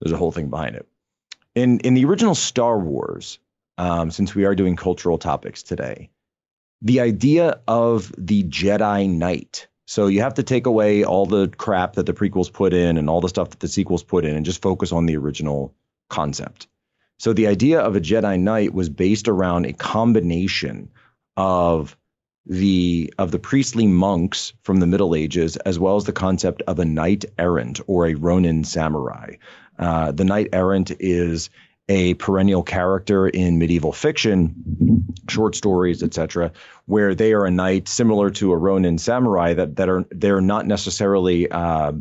there's 0.00 0.12
a 0.12 0.16
whole 0.16 0.32
thing 0.32 0.48
behind 0.48 0.76
it. 0.76 0.88
In 1.54 1.78
in 1.80 1.94
the 1.94 2.04
original 2.04 2.34
Star 2.34 2.78
Wars, 2.78 3.38
um, 3.78 4.10
since 4.10 4.34
we 4.34 4.44
are 4.44 4.54
doing 4.54 4.76
cultural 4.76 5.18
topics 5.18 5.62
today, 5.62 6.10
the 6.82 7.00
idea 7.00 7.60
of 7.66 8.12
the 8.18 8.44
Jedi 8.44 9.08
Knight 9.08 9.68
so 9.88 10.06
you 10.06 10.20
have 10.20 10.34
to 10.34 10.42
take 10.42 10.66
away 10.66 11.02
all 11.02 11.24
the 11.24 11.48
crap 11.56 11.94
that 11.94 12.04
the 12.04 12.12
prequels 12.12 12.52
put 12.52 12.74
in 12.74 12.98
and 12.98 13.08
all 13.08 13.22
the 13.22 13.28
stuff 13.30 13.48
that 13.48 13.60
the 13.60 13.68
sequels 13.68 14.02
put 14.02 14.26
in 14.26 14.36
and 14.36 14.44
just 14.44 14.60
focus 14.60 14.92
on 14.92 15.06
the 15.06 15.16
original 15.16 15.74
concept. 16.10 16.68
So 17.18 17.32
the 17.32 17.46
idea 17.46 17.80
of 17.80 17.96
a 17.96 18.00
Jedi 18.00 18.38
Knight 18.38 18.74
was 18.74 18.90
based 18.90 19.28
around 19.28 19.64
a 19.64 19.72
combination 19.72 20.90
of 21.38 21.96
the 22.44 23.14
of 23.16 23.30
the 23.30 23.38
priestly 23.38 23.86
monks 23.86 24.52
from 24.60 24.80
the 24.80 24.86
Middle 24.86 25.14
Ages, 25.14 25.56
as 25.56 25.78
well 25.78 25.96
as 25.96 26.04
the 26.04 26.12
concept 26.12 26.60
of 26.66 26.78
a 26.78 26.84
knight 26.84 27.24
errant 27.38 27.80
or 27.86 28.06
a 28.06 28.14
Ronin 28.14 28.64
samurai. 28.64 29.36
Uh, 29.78 30.12
the 30.12 30.24
knight 30.24 30.50
errant 30.52 30.90
is 31.00 31.48
a 31.88 32.14
perennial 32.14 32.62
character 32.62 33.28
in 33.28 33.58
medieval 33.58 33.92
fiction, 33.92 35.06
short 35.28 35.54
stories, 35.54 36.02
etc., 36.02 36.52
where 36.86 37.14
they 37.14 37.32
are 37.32 37.46
a 37.46 37.50
knight 37.50 37.88
similar 37.88 38.30
to 38.30 38.52
a 38.52 38.56
Ronin 38.56 38.98
samurai 38.98 39.54
that 39.54 39.76
that 39.76 39.88
are 39.88 40.04
they're 40.10 40.40
not 40.40 40.66
necessarily 40.66 41.50
uh, 41.50 41.92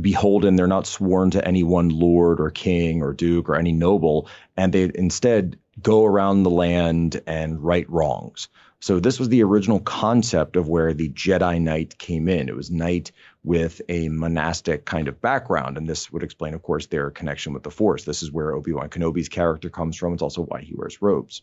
beholden. 0.00 0.56
They're 0.56 0.66
not 0.66 0.86
sworn 0.86 1.30
to 1.30 1.46
any 1.46 1.62
one 1.62 1.88
lord 1.88 2.40
or 2.40 2.50
king 2.50 3.02
or 3.02 3.12
duke 3.12 3.48
or 3.48 3.56
any 3.56 3.72
noble, 3.72 4.28
and 4.56 4.72
they 4.72 4.90
instead 4.94 5.58
go 5.80 6.04
around 6.04 6.42
the 6.42 6.50
land 6.50 7.22
and 7.26 7.62
right 7.62 7.88
wrongs. 7.88 8.48
So 8.80 8.98
this 8.98 9.20
was 9.20 9.28
the 9.28 9.44
original 9.44 9.78
concept 9.78 10.56
of 10.56 10.68
where 10.68 10.92
the 10.92 11.08
Jedi 11.10 11.60
Knight 11.60 11.98
came 11.98 12.28
in. 12.28 12.48
It 12.48 12.56
was 12.56 12.68
knight 12.70 13.12
with 13.44 13.82
a 13.88 14.08
monastic 14.08 14.84
kind 14.84 15.08
of 15.08 15.20
background, 15.20 15.76
and 15.76 15.88
this 15.88 16.12
would 16.12 16.22
explain, 16.22 16.54
of 16.54 16.62
course, 16.62 16.86
their 16.86 17.10
connection 17.10 17.52
with 17.52 17.64
the 17.64 17.70
Force. 17.70 18.04
This 18.04 18.22
is 18.22 18.30
where 18.30 18.52
Obi 18.54 18.72
Wan 18.72 18.88
Kenobi's 18.88 19.28
character 19.28 19.68
comes 19.68 19.96
from. 19.96 20.12
It's 20.12 20.22
also 20.22 20.42
why 20.42 20.60
he 20.60 20.74
wears 20.74 21.02
robes. 21.02 21.42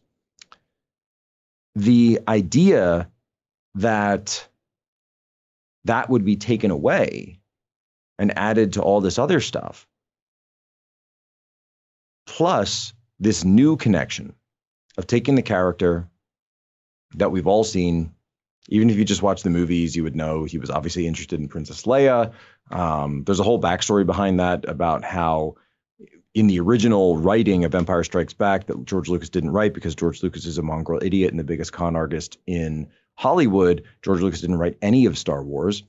The 1.76 2.20
idea 2.28 3.10
that 3.76 4.48
that 5.86 6.10
would 6.10 6.26
be 6.26 6.36
taken 6.36 6.72
away 6.72 7.40
and 8.18 8.38
added 8.38 8.74
to 8.74 8.82
all 8.82 9.02
this 9.02 9.20
other 9.20 9.42
stuff, 9.42 9.86
plus 12.26 12.94
this 13.20 13.44
new 13.44 13.76
connection 13.76 14.34
of 14.98 15.06
taking 15.08 15.36
the 15.36 15.42
character 15.42 16.08
that 17.16 17.32
we've 17.32 17.48
all 17.48 17.64
seen. 17.64 18.14
Even 18.70 18.90
if 18.90 18.98
you 18.98 19.06
just 19.06 19.22
watch 19.22 19.44
the 19.44 19.50
movies, 19.50 19.96
you 19.96 20.04
would 20.04 20.16
know 20.16 20.44
he 20.44 20.58
was 20.58 20.70
obviously 20.70 21.08
interested 21.08 21.40
in 21.40 21.48
Princess 21.48 21.84
Leia. 21.84 22.32
Um, 22.72 23.24
there's 23.26 23.40
a 23.40 23.44
whole 23.44 23.62
backstory 23.62 24.06
behind 24.06 24.40
that 24.40 24.68
about 24.68 25.04
how 25.04 25.56
in 26.36 26.48
the 26.48 26.60
original 26.60 27.18
writing 27.18 27.66
of 27.66 27.74
Empire 27.74 28.04
Strikes 28.04 28.34
Back 28.34 28.68
that 28.68 28.86
George 28.86 29.10
Lucas 29.10 29.30
didn't 29.30 29.52
write 29.52 29.74
because 29.74 29.96
George 29.96 30.22
Lucas 30.22 30.46
is 30.46 30.58
a 30.58 30.64
mongrel 30.64 31.04
idiot 31.04 31.32
and 31.32 31.40
the 31.40 31.44
biggest 31.44 31.74
con 31.74 31.96
artist 31.96 32.38
in 32.46 32.88
Hollywood. 33.16 33.84
George 34.04 34.22
Lucas 34.22 34.42
didn't 34.42 34.60
write 34.60 34.78
any 34.82 35.06
of 35.06 35.18
Star 35.18 35.44
Wars. 35.44 35.84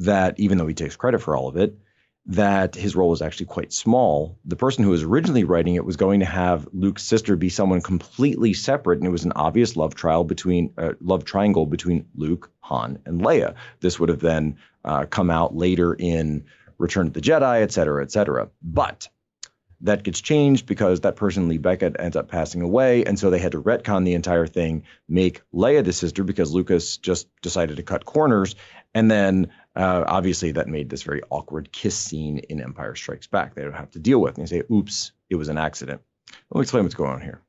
That 0.00 0.38
even 0.40 0.58
though 0.58 0.66
he 0.66 0.74
takes 0.74 0.96
credit 0.96 1.20
for 1.20 1.36
all 1.36 1.48
of 1.48 1.56
it, 1.56 1.78
that 2.26 2.74
his 2.74 2.96
role 2.96 3.10
was 3.10 3.20
actually 3.20 3.46
quite 3.46 3.72
small. 3.72 4.38
The 4.46 4.56
person 4.56 4.82
who 4.82 4.90
was 4.90 5.02
originally 5.02 5.44
writing 5.44 5.74
it 5.74 5.84
was 5.84 5.96
going 5.96 6.20
to 6.20 6.26
have 6.26 6.66
Luke's 6.72 7.02
sister 7.02 7.36
be 7.36 7.50
someone 7.50 7.82
completely 7.82 8.54
separate, 8.54 8.98
and 8.98 9.06
it 9.06 9.10
was 9.10 9.24
an 9.24 9.32
obvious 9.32 9.76
love 9.76 9.94
trial 9.94 10.24
between 10.24 10.72
uh, 10.78 10.94
love 11.00 11.24
triangle 11.24 11.66
between 11.66 12.06
Luke, 12.14 12.50
Han, 12.60 12.98
and 13.04 13.20
Leia. 13.20 13.54
This 13.80 14.00
would 14.00 14.08
have 14.08 14.20
then 14.20 14.56
uh, 14.84 15.04
come 15.04 15.30
out 15.30 15.54
later 15.54 15.94
in 15.94 16.44
Return 16.78 17.08
of 17.08 17.12
the 17.12 17.20
Jedi, 17.20 17.60
et 17.60 17.72
cetera, 17.72 18.02
et 18.02 18.10
cetera. 18.10 18.48
But 18.62 19.08
that 19.84 20.02
gets 20.02 20.20
changed 20.20 20.66
because 20.66 21.00
that 21.00 21.16
person, 21.16 21.48
Leigh 21.48 21.58
Brackett, 21.58 21.96
ends 21.98 22.16
up 22.16 22.28
passing 22.28 22.62
away. 22.62 23.04
And 23.04 23.18
so 23.18 23.30
they 23.30 23.38
had 23.38 23.52
to 23.52 23.62
retcon 23.62 24.04
the 24.04 24.14
entire 24.14 24.46
thing, 24.46 24.82
make 25.08 25.42
Leia 25.54 25.84
the 25.84 25.92
sister 25.92 26.24
because 26.24 26.52
Lucas 26.52 26.96
just 26.96 27.28
decided 27.42 27.76
to 27.76 27.82
cut 27.82 28.04
corners. 28.04 28.56
And 28.94 29.10
then 29.10 29.50
uh, 29.76 30.04
obviously, 30.06 30.52
that 30.52 30.68
made 30.68 30.88
this 30.88 31.02
very 31.02 31.20
awkward 31.30 31.72
kiss 31.72 31.96
scene 31.96 32.38
in 32.38 32.60
Empire 32.60 32.94
Strikes 32.94 33.26
Back. 33.26 33.54
They 33.54 33.62
don't 33.62 33.72
have 33.72 33.90
to 33.92 33.98
deal 33.98 34.20
with. 34.20 34.38
And 34.38 34.46
they 34.46 34.58
say, 34.58 34.64
oops, 34.72 35.12
it 35.30 35.36
was 35.36 35.48
an 35.48 35.58
accident. 35.58 36.00
Let 36.50 36.58
me 36.58 36.62
explain 36.62 36.84
what's 36.84 36.94
going 36.94 37.10
on 37.10 37.20
here. 37.20 37.40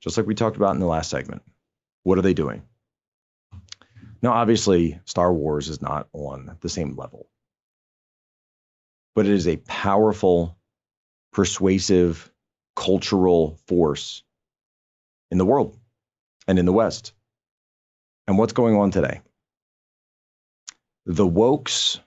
Just 0.00 0.16
like 0.16 0.26
we 0.26 0.34
talked 0.34 0.56
about 0.56 0.74
in 0.74 0.80
the 0.80 0.86
last 0.86 1.10
segment, 1.10 1.42
what 2.02 2.18
are 2.18 2.22
they 2.22 2.34
doing? 2.34 2.62
Now, 4.22 4.32
obviously, 4.32 5.00
Star 5.04 5.32
Wars 5.32 5.68
is 5.68 5.82
not 5.82 6.08
on 6.12 6.56
the 6.60 6.68
same 6.68 6.96
level, 6.96 7.28
but 9.14 9.26
it 9.26 9.32
is 9.32 9.48
a 9.48 9.56
powerful, 9.56 10.56
persuasive, 11.36 12.32
cultural 12.74 13.60
force 13.68 14.24
in 15.30 15.38
the 15.38 15.46
world 15.46 15.78
and 16.48 16.58
in 16.58 16.66
the 16.66 16.72
West. 16.72 17.12
And 18.26 18.38
what's 18.38 18.52
going 18.52 18.74
on 18.74 18.90
today? 18.90 19.20
the 21.06 21.26
wokes, 21.26 22.00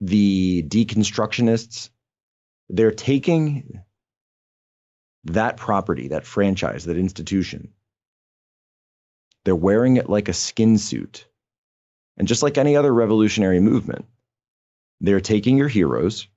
the 0.00 0.62
deconstructionists, 0.68 1.88
they're 2.68 2.90
taking 2.90 3.80
that 5.24 5.56
property, 5.56 6.08
that 6.08 6.26
franchise, 6.26 6.84
that 6.84 6.98
institution, 6.98 7.72
they're 9.44 9.56
wearing 9.56 9.96
it 9.96 10.10
like 10.10 10.28
a 10.28 10.34
skin 10.34 10.76
suit. 10.76 11.26
And 12.18 12.28
just 12.28 12.42
like 12.42 12.58
any 12.58 12.76
other 12.76 12.92
revolutionary 12.92 13.60
movement, 13.60 14.04
they're 15.00 15.20
taking 15.20 15.56
your 15.56 15.68
heroes 15.68 16.28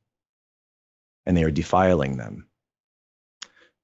and 1.29 1.38
they 1.38 1.43
are 1.43 1.51
defiling 1.51 2.17
them. 2.17 2.48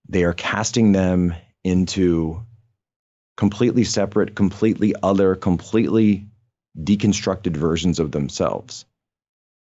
They 0.10 0.24
are 0.24 0.34
casting 0.34 0.94
them 0.94 1.36
into 1.64 2.44
completely 3.38 3.84
separate, 3.84 4.34
completely 4.34 4.96
other, 5.04 5.36
completely 5.36 6.26
deconstructed 6.76 7.56
versions 7.56 8.00
of 8.00 8.12
themselves. 8.12 8.86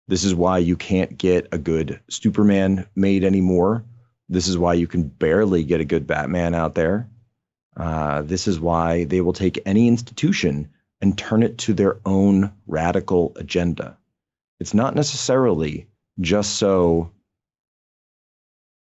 This 0.09 0.25
is 0.25 0.35
why 0.35 0.57
you 0.57 0.75
can't 0.75 1.17
get 1.17 1.47
a 1.53 1.57
good 1.57 2.01
Superman 2.09 2.85
made 2.95 3.23
anymore. 3.23 3.85
This 4.27 4.49
is 4.49 4.57
why 4.57 4.73
you 4.73 4.85
can 4.85 5.03
barely 5.03 5.63
get 5.63 5.79
a 5.79 5.85
good 5.85 6.05
Batman 6.05 6.53
out 6.53 6.75
there. 6.75 7.09
Uh, 7.77 8.23
this 8.23 8.45
is 8.49 8.59
why 8.59 9.05
they 9.05 9.21
will 9.21 9.31
take 9.31 9.61
any 9.65 9.87
institution 9.87 10.67
and 10.99 11.17
turn 11.17 11.43
it 11.43 11.57
to 11.59 11.73
their 11.73 12.01
own 12.05 12.51
radical 12.67 13.31
agenda. 13.37 13.97
It's 14.59 14.73
not 14.73 14.95
necessarily 14.95 15.87
just 16.19 16.57
so 16.57 17.13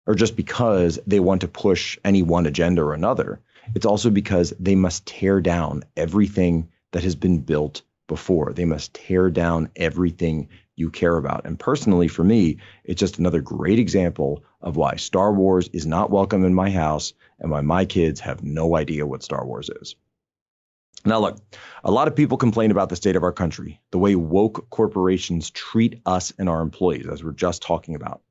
or 0.09 0.15
just 0.15 0.35
because 0.35 0.99
they 1.05 1.19
want 1.19 1.41
to 1.41 1.47
push 1.47 1.99
any 2.03 2.23
one 2.23 2.47
agenda 2.47 2.81
or 2.81 2.95
another. 2.95 3.39
It's 3.75 3.85
also 3.85 4.09
because 4.09 4.51
they 4.59 4.73
must 4.73 5.05
tear 5.05 5.39
down 5.39 5.83
everything 5.95 6.67
that 6.93 7.03
has 7.03 7.15
been 7.15 7.41
built 7.41 7.83
before. 8.07 8.51
They 8.51 8.65
must 8.65 8.95
tear 8.95 9.29
down 9.29 9.69
everything 9.75 10.49
you 10.75 10.89
care 10.89 11.15
about. 11.15 11.45
And 11.45 11.59
personally, 11.59 12.07
for 12.07 12.23
me, 12.23 12.57
it's 12.83 12.99
just 12.99 13.19
another 13.19 13.39
great 13.39 13.77
example 13.77 14.43
of 14.61 14.77
why 14.77 14.95
Star 14.95 15.31
Wars 15.31 15.69
is 15.73 15.85
not 15.85 16.09
welcome 16.09 16.43
in 16.43 16.55
my 16.55 16.71
house 16.71 17.13
and 17.37 17.51
why 17.51 17.61
my 17.61 17.85
kids 17.85 18.19
have 18.21 18.43
no 18.43 18.75
idea 18.75 19.05
what 19.05 19.21
Star 19.21 19.45
Wars 19.45 19.69
is. 19.79 19.95
Now, 21.05 21.19
look, 21.19 21.37
a 21.83 21.91
lot 21.91 22.07
of 22.07 22.15
people 22.15 22.37
complain 22.37 22.71
about 22.71 22.89
the 22.89 22.95
state 22.95 23.15
of 23.15 23.23
our 23.23 23.31
country, 23.31 23.79
the 23.91 23.99
way 23.99 24.15
woke 24.15 24.71
corporations 24.71 25.51
treat 25.51 26.01
us 26.07 26.33
and 26.39 26.49
our 26.49 26.61
employees, 26.61 27.05
as 27.05 27.23
we're 27.23 27.31
just 27.31 27.61
talking 27.61 27.93
about. 27.93 28.23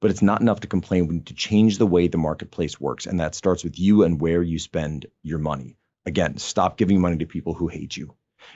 But 0.00 0.10
it's 0.10 0.22
not 0.22 0.40
enough 0.40 0.60
to 0.60 0.66
complain. 0.66 1.06
We 1.06 1.16
need 1.16 1.26
to 1.26 1.34
change 1.34 1.78
the 1.78 1.86
way 1.86 2.08
the 2.08 2.18
marketplace 2.18 2.80
works. 2.80 3.06
And 3.06 3.20
that 3.20 3.34
starts 3.34 3.64
with 3.64 3.78
you 3.78 4.02
and 4.02 4.20
where 4.20 4.42
you 4.42 4.58
spend 4.58 5.06
your 5.22 5.38
money. 5.38 5.76
Again, 6.04 6.36
stop 6.38 6.76
giving 6.76 7.00
money 7.00 7.18
to 7.18 7.26
people 7.26 7.54
who 7.54 7.68
hate 7.68 7.96
you. 7.96 8.14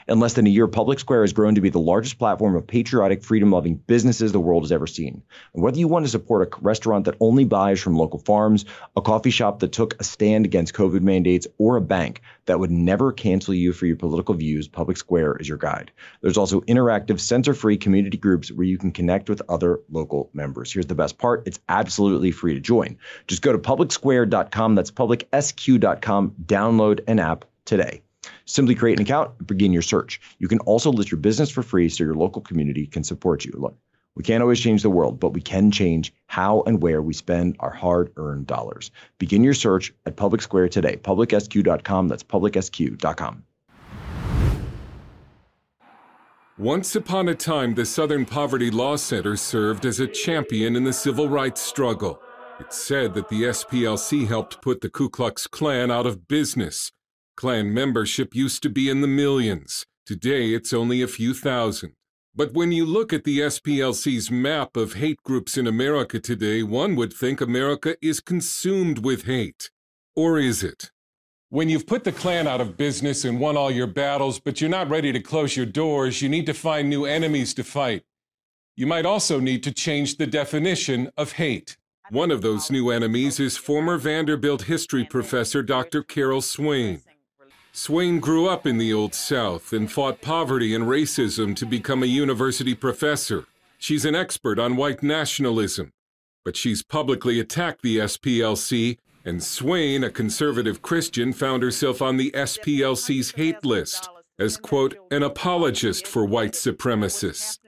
In 0.08 0.18
less 0.18 0.34
than 0.34 0.46
a 0.46 0.50
year, 0.50 0.66
Public 0.66 0.98
Square 0.98 1.22
has 1.22 1.32
grown 1.32 1.54
to 1.54 1.60
be 1.60 1.70
the 1.70 1.78
largest 1.78 2.18
platform 2.18 2.56
of 2.56 2.66
patriotic, 2.66 3.22
freedom 3.22 3.52
loving 3.52 3.76
businesses 3.76 4.32
the 4.32 4.40
world 4.40 4.64
has 4.64 4.72
ever 4.72 4.86
seen. 4.86 5.22
And 5.54 5.62
whether 5.62 5.78
you 5.78 5.88
want 5.88 6.04
to 6.04 6.10
support 6.10 6.52
a 6.52 6.60
restaurant 6.60 7.04
that 7.04 7.16
only 7.20 7.44
buys 7.44 7.80
from 7.80 7.96
local 7.96 8.18
farms, 8.18 8.64
a 8.96 9.02
coffee 9.02 9.30
shop 9.30 9.60
that 9.60 9.72
took 9.72 10.00
a 10.00 10.04
stand 10.04 10.44
against 10.44 10.74
COVID 10.74 11.02
mandates, 11.02 11.46
or 11.58 11.76
a 11.76 11.80
bank 11.80 12.22
that 12.46 12.58
would 12.58 12.70
never 12.70 13.12
cancel 13.12 13.54
you 13.54 13.72
for 13.72 13.86
your 13.86 13.96
political 13.96 14.34
views, 14.34 14.66
Public 14.66 14.96
Square 14.96 15.36
is 15.36 15.48
your 15.48 15.58
guide. 15.58 15.92
There's 16.22 16.38
also 16.38 16.60
interactive, 16.62 17.20
censor 17.20 17.54
free 17.54 17.76
community 17.76 18.18
groups 18.18 18.50
where 18.50 18.66
you 18.66 18.78
can 18.78 18.90
connect 18.90 19.28
with 19.28 19.42
other 19.48 19.80
local 19.90 20.30
members. 20.32 20.72
Here's 20.72 20.86
the 20.86 20.94
best 20.94 21.18
part 21.18 21.46
it's 21.46 21.60
absolutely 21.68 22.32
free 22.32 22.54
to 22.54 22.60
join. 22.60 22.98
Just 23.26 23.42
go 23.42 23.52
to 23.52 23.58
publicsquare.com, 23.58 24.74
that's 24.74 24.90
publicsq.com, 24.90 26.34
download 26.46 27.00
an 27.06 27.18
app 27.18 27.44
today. 27.64 28.02
Simply 28.50 28.74
create 28.74 28.98
an 28.98 29.04
account 29.04 29.30
and 29.38 29.46
begin 29.46 29.72
your 29.72 29.80
search. 29.80 30.20
You 30.40 30.48
can 30.48 30.58
also 30.60 30.90
list 30.90 31.12
your 31.12 31.20
business 31.20 31.50
for 31.50 31.62
free 31.62 31.88
so 31.88 32.02
your 32.02 32.14
local 32.14 32.42
community 32.42 32.84
can 32.84 33.04
support 33.04 33.44
you. 33.44 33.52
Look, 33.56 33.78
we 34.16 34.24
can't 34.24 34.42
always 34.42 34.58
change 34.58 34.82
the 34.82 34.90
world, 34.90 35.20
but 35.20 35.32
we 35.32 35.40
can 35.40 35.70
change 35.70 36.12
how 36.26 36.62
and 36.66 36.82
where 36.82 37.00
we 37.00 37.14
spend 37.14 37.54
our 37.60 37.70
hard 37.70 38.10
earned 38.16 38.48
dollars. 38.48 38.90
Begin 39.18 39.44
your 39.44 39.54
search 39.54 39.94
at 40.04 40.16
Public 40.16 40.42
Square 40.42 40.70
today. 40.70 40.96
PublicSQ.com. 40.96 42.08
That's 42.08 42.24
PublicSQ.com. 42.24 43.44
Once 46.58 46.96
upon 46.96 47.28
a 47.28 47.34
time, 47.36 47.74
the 47.74 47.86
Southern 47.86 48.26
Poverty 48.26 48.70
Law 48.70 48.96
Center 48.96 49.36
served 49.36 49.86
as 49.86 50.00
a 50.00 50.08
champion 50.08 50.74
in 50.74 50.82
the 50.82 50.92
civil 50.92 51.28
rights 51.28 51.62
struggle. 51.62 52.20
It's 52.58 52.82
said 52.82 53.14
that 53.14 53.28
the 53.28 53.44
SPLC 53.44 54.26
helped 54.26 54.60
put 54.60 54.80
the 54.80 54.90
Ku 54.90 55.08
Klux 55.08 55.46
Klan 55.46 55.92
out 55.92 56.04
of 56.04 56.26
business. 56.26 56.90
Klan 57.40 57.72
membership 57.72 58.34
used 58.34 58.62
to 58.64 58.68
be 58.68 58.90
in 58.90 59.00
the 59.00 59.06
millions. 59.06 59.86
Today, 60.04 60.52
it's 60.52 60.74
only 60.74 61.00
a 61.00 61.08
few 61.08 61.32
thousand. 61.32 61.94
But 62.34 62.52
when 62.52 62.70
you 62.70 62.84
look 62.84 63.14
at 63.14 63.24
the 63.24 63.38
SPLC's 63.38 64.30
map 64.30 64.76
of 64.76 64.92
hate 64.92 65.22
groups 65.22 65.56
in 65.56 65.66
America 65.66 66.20
today, 66.20 66.62
one 66.62 66.96
would 66.96 67.14
think 67.14 67.40
America 67.40 67.96
is 68.02 68.20
consumed 68.20 69.06
with 69.06 69.24
hate. 69.24 69.70
Or 70.14 70.38
is 70.38 70.62
it? 70.62 70.90
When 71.48 71.70
you've 71.70 71.86
put 71.86 72.04
the 72.04 72.12
Klan 72.12 72.46
out 72.46 72.60
of 72.60 72.76
business 72.76 73.24
and 73.24 73.40
won 73.40 73.56
all 73.56 73.70
your 73.70 73.86
battles, 73.86 74.38
but 74.38 74.60
you're 74.60 74.68
not 74.68 74.90
ready 74.90 75.10
to 75.10 75.20
close 75.20 75.56
your 75.56 75.64
doors, 75.64 76.20
you 76.20 76.28
need 76.28 76.44
to 76.44 76.52
find 76.52 76.90
new 76.90 77.06
enemies 77.06 77.54
to 77.54 77.64
fight. 77.64 78.02
You 78.76 78.86
might 78.86 79.06
also 79.06 79.40
need 79.40 79.62
to 79.62 79.72
change 79.72 80.18
the 80.18 80.26
definition 80.26 81.10
of 81.16 81.32
hate. 81.32 81.78
One 82.10 82.32
of 82.32 82.42
those 82.42 82.70
new 82.70 82.90
enemies 82.90 83.40
is 83.40 83.56
former 83.56 83.96
Vanderbilt 83.96 84.64
history 84.64 85.06
professor 85.06 85.62
Dr. 85.62 86.02
Carol 86.02 86.42
Swain. 86.42 87.00
Swain 87.72 88.18
grew 88.18 88.48
up 88.48 88.66
in 88.66 88.78
the 88.78 88.92
Old 88.92 89.14
South 89.14 89.72
and 89.72 89.90
fought 89.90 90.20
poverty 90.20 90.74
and 90.74 90.84
racism 90.84 91.54
to 91.54 91.64
become 91.64 92.02
a 92.02 92.06
university 92.06 92.74
professor. 92.74 93.46
She's 93.78 94.04
an 94.04 94.16
expert 94.16 94.58
on 94.58 94.76
white 94.76 95.04
nationalism, 95.04 95.92
but 96.44 96.56
she's 96.56 96.82
publicly 96.82 97.38
attacked 97.38 97.82
the 97.82 97.98
SPLC, 97.98 98.98
and 99.24 99.42
Swain, 99.42 100.02
a 100.02 100.10
conservative 100.10 100.82
Christian, 100.82 101.32
found 101.32 101.62
herself 101.62 102.02
on 102.02 102.16
the 102.16 102.32
SPLC's 102.32 103.32
hate 103.32 103.64
list 103.64 104.08
as, 104.38 104.56
quote, 104.56 104.96
an 105.12 105.22
apologist 105.22 106.06
for 106.06 106.24
white 106.24 106.52
supremacists. 106.52 107.58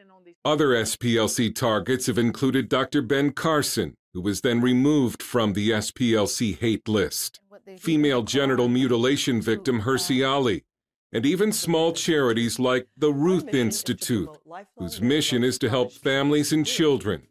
Other 0.44 0.70
SPLC 0.70 1.54
targets 1.54 2.06
have 2.06 2.18
included 2.18 2.68
Dr. 2.68 3.02
Ben 3.02 3.30
Carson, 3.30 3.94
who 4.12 4.20
was 4.20 4.40
then 4.40 4.60
removed 4.60 5.22
from 5.22 5.52
the 5.52 5.70
SPLC 5.70 6.58
hate 6.58 6.88
list 6.88 7.38
female 7.78 8.22
genital 8.22 8.68
mutilation 8.68 9.40
victim 9.40 9.82
Hirsi 9.82 10.26
Ali, 10.28 10.64
and 11.12 11.26
even 11.26 11.52
small 11.52 11.92
charities 11.92 12.58
like 12.58 12.88
the 12.96 13.12
Ruth 13.12 13.52
Institute, 13.54 14.30
whose 14.76 15.00
mission 15.00 15.44
is 15.44 15.58
to 15.58 15.68
help 15.68 15.92
families 15.92 16.52
and 16.52 16.66
children. 16.66 17.26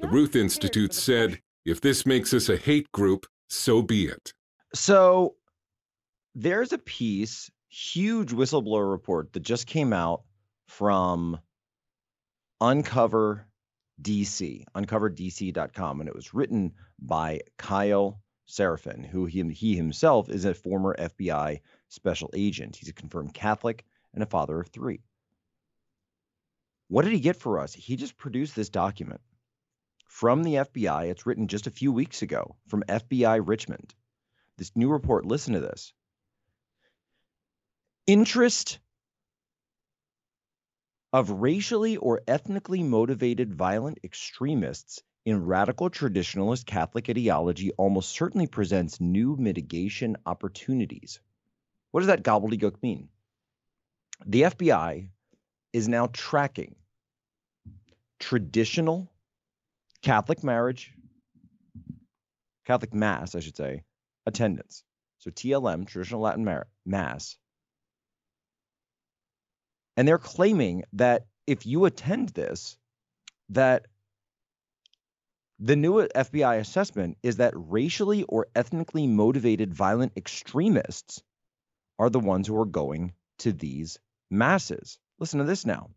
The 0.00 0.08
Ruth 0.08 0.36
Institute 0.36 0.94
said, 0.94 1.40
if 1.64 1.80
this 1.80 2.06
makes 2.06 2.32
us 2.32 2.48
a 2.48 2.56
hate 2.56 2.90
group, 2.92 3.26
so 3.48 3.82
be 3.82 4.06
it. 4.06 4.32
So 4.74 5.34
there's 6.34 6.72
a 6.72 6.78
piece, 6.78 7.50
huge 7.68 8.30
whistleblower 8.30 8.90
report 8.90 9.32
that 9.32 9.40
just 9.40 9.66
came 9.66 9.92
out 9.92 10.22
from 10.68 11.38
Uncover 12.60 13.46
DC, 14.00 14.64
uncoverdc.com, 14.74 16.00
and 16.00 16.08
it 16.08 16.14
was 16.14 16.34
written 16.34 16.72
by 17.00 17.40
Kyle 17.58 18.20
Seraphin, 18.48 19.04
who 19.04 19.26
he, 19.26 19.42
he 19.52 19.76
himself 19.76 20.28
is 20.28 20.44
a 20.44 20.54
former 20.54 20.94
FBI 20.98 21.60
special 21.88 22.30
agent. 22.34 22.76
He's 22.76 22.88
a 22.88 22.92
confirmed 22.92 23.34
Catholic 23.34 23.84
and 24.14 24.22
a 24.22 24.26
father 24.26 24.60
of 24.60 24.68
three. 24.68 25.00
What 26.88 27.02
did 27.02 27.12
he 27.12 27.20
get 27.20 27.36
for 27.36 27.58
us? 27.58 27.74
He 27.74 27.96
just 27.96 28.16
produced 28.16 28.54
this 28.54 28.68
document 28.68 29.20
from 30.06 30.42
the 30.42 30.54
FBI. 30.54 31.10
It's 31.10 31.26
written 31.26 31.48
just 31.48 31.66
a 31.66 31.72
few 31.72 31.92
weeks 31.92 32.22
ago 32.22 32.56
from 32.68 32.84
FBI 32.88 33.42
Richmond. 33.44 33.94
This 34.56 34.74
new 34.76 34.90
report, 34.90 35.26
listen 35.26 35.54
to 35.54 35.60
this. 35.60 35.92
Interest 38.06 38.78
of 41.12 41.30
racially 41.30 41.96
or 41.96 42.22
ethnically 42.28 42.82
motivated 42.82 43.54
violent 43.54 43.98
extremists 44.04 45.02
in 45.26 45.44
radical 45.44 45.90
traditionalist 45.90 46.64
Catholic 46.66 47.10
ideology 47.10 47.72
almost 47.72 48.10
certainly 48.10 48.46
presents 48.46 49.00
new 49.00 49.36
mitigation 49.36 50.16
opportunities. 50.24 51.18
What 51.90 52.00
does 52.00 52.06
that 52.06 52.22
gobbledygook 52.22 52.80
mean? 52.80 53.08
The 54.24 54.42
FBI 54.42 55.08
is 55.72 55.88
now 55.88 56.06
tracking 56.06 56.76
traditional 58.20 59.12
Catholic 60.00 60.44
marriage, 60.44 60.94
Catholic 62.64 62.94
Mass, 62.94 63.34
I 63.34 63.40
should 63.40 63.56
say, 63.56 63.82
attendance. 64.26 64.84
So 65.18 65.30
TLM, 65.32 65.88
traditional 65.88 66.20
Latin 66.20 66.62
Mass. 66.84 67.36
And 69.96 70.06
they're 70.06 70.18
claiming 70.18 70.84
that 70.92 71.26
if 71.48 71.66
you 71.66 71.84
attend 71.84 72.28
this, 72.28 72.78
that 73.48 73.86
the 75.58 75.76
new 75.76 76.06
FBI 76.08 76.58
assessment 76.58 77.16
is 77.22 77.38
that 77.38 77.54
racially 77.56 78.24
or 78.24 78.48
ethnically 78.54 79.06
motivated 79.06 79.72
violent 79.72 80.12
extremists 80.16 81.22
are 81.98 82.10
the 82.10 82.20
ones 82.20 82.46
who 82.46 82.60
are 82.60 82.66
going 82.66 83.14
to 83.38 83.52
these 83.52 83.98
masses. 84.30 84.98
Listen 85.18 85.38
to 85.38 85.46
this 85.46 85.64
now. 85.64 85.90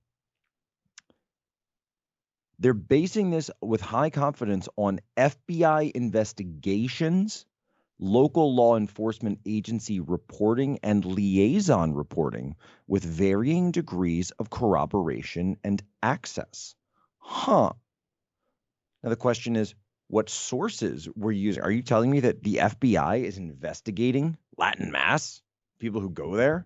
They're 2.60 2.74
basing 2.74 3.32
this 3.32 3.52
with 3.62 3.82
high 3.82 4.10
confidence 4.10 4.68
on 4.76 5.00
FBI 5.18 5.92
investigations, 5.92 7.46
local 8.00 8.54
law 8.54 8.76
enforcement 8.78 9.40
agency 9.46 10.00
reporting, 10.00 10.80
and 10.84 11.04
liaison 11.04 11.94
reporting 11.94 12.56
with 12.88 13.04
varying 13.04 13.72
degrees 13.72 14.32
of 14.32 14.50
corroboration 14.50 15.58
and 15.64 15.82
access. 16.04 16.76
Huh. 17.18 17.74
Now, 19.04 19.10
the 19.10 19.16
question 19.16 19.56
is 19.56 19.76
what 20.08 20.30
sources 20.30 21.08
were 21.16 21.32
you 21.32 21.42
using. 21.42 21.64
Are 21.64 21.72
you 21.72 21.84
telling 21.84 22.10
me 22.10 22.22
that 22.22 22.44
the 22.44 22.56
FBI 22.56 23.24
is 23.24 23.38
investigating 23.38 24.38
Latin 24.58 24.92
Mass? 24.92 25.42
People 25.80 26.02
who 26.02 26.10
go 26.10 26.36
there? 26.36 26.66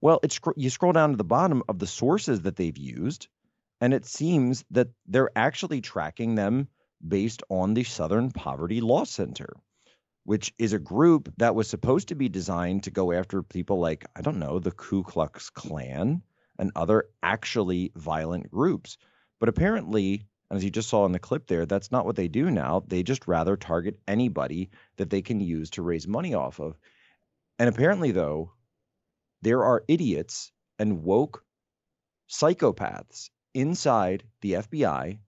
Well, 0.00 0.18
it's 0.24 0.40
you 0.56 0.68
scroll 0.68 0.92
down 0.92 1.12
to 1.12 1.16
the 1.16 1.24
bottom 1.24 1.62
of 1.68 1.78
the 1.78 1.86
sources 1.86 2.42
that 2.42 2.56
they've 2.56 2.76
used, 2.76 3.28
and 3.80 3.94
it 3.94 4.04
seems 4.04 4.64
that 4.72 4.88
they're 5.06 5.30
actually 5.36 5.80
tracking 5.80 6.34
them 6.34 6.68
based 7.06 7.44
on 7.48 7.74
the 7.74 7.84
Southern 7.84 8.32
Poverty 8.32 8.80
Law 8.80 9.04
Center, 9.04 9.54
which 10.24 10.52
is 10.58 10.72
a 10.72 10.78
group 10.80 11.32
that 11.38 11.54
was 11.54 11.68
supposed 11.68 12.08
to 12.08 12.16
be 12.16 12.28
designed 12.28 12.82
to 12.82 12.90
go 12.90 13.12
after 13.12 13.44
people 13.44 13.78
like, 13.78 14.04
I 14.16 14.22
don't 14.22 14.40
know, 14.40 14.58
the 14.58 14.72
Ku 14.72 15.04
Klux 15.04 15.50
Klan 15.50 16.22
and 16.58 16.72
other 16.74 17.04
actually 17.22 17.92
violent 17.94 18.50
groups. 18.50 18.98
But 19.38 19.48
apparently, 19.48 20.26
as 20.52 20.62
you 20.62 20.70
just 20.70 20.88
saw 20.88 21.06
in 21.06 21.12
the 21.12 21.18
clip 21.18 21.46
there, 21.46 21.64
that's 21.64 21.90
not 21.90 22.04
what 22.04 22.16
they 22.16 22.28
do 22.28 22.50
now. 22.50 22.82
They 22.86 23.02
just 23.02 23.26
rather 23.26 23.56
target 23.56 23.98
anybody 24.06 24.70
that 24.96 25.08
they 25.08 25.22
can 25.22 25.40
use 25.40 25.70
to 25.70 25.82
raise 25.82 26.06
money 26.06 26.34
off 26.34 26.60
of. 26.60 26.76
And 27.58 27.68
apparently, 27.68 28.10
though, 28.10 28.52
there 29.40 29.64
are 29.64 29.84
idiots 29.88 30.52
and 30.78 31.02
woke 31.02 31.44
psychopaths 32.28 33.30
inside 33.54 34.24
the 34.40 34.52
FBI 34.54 35.18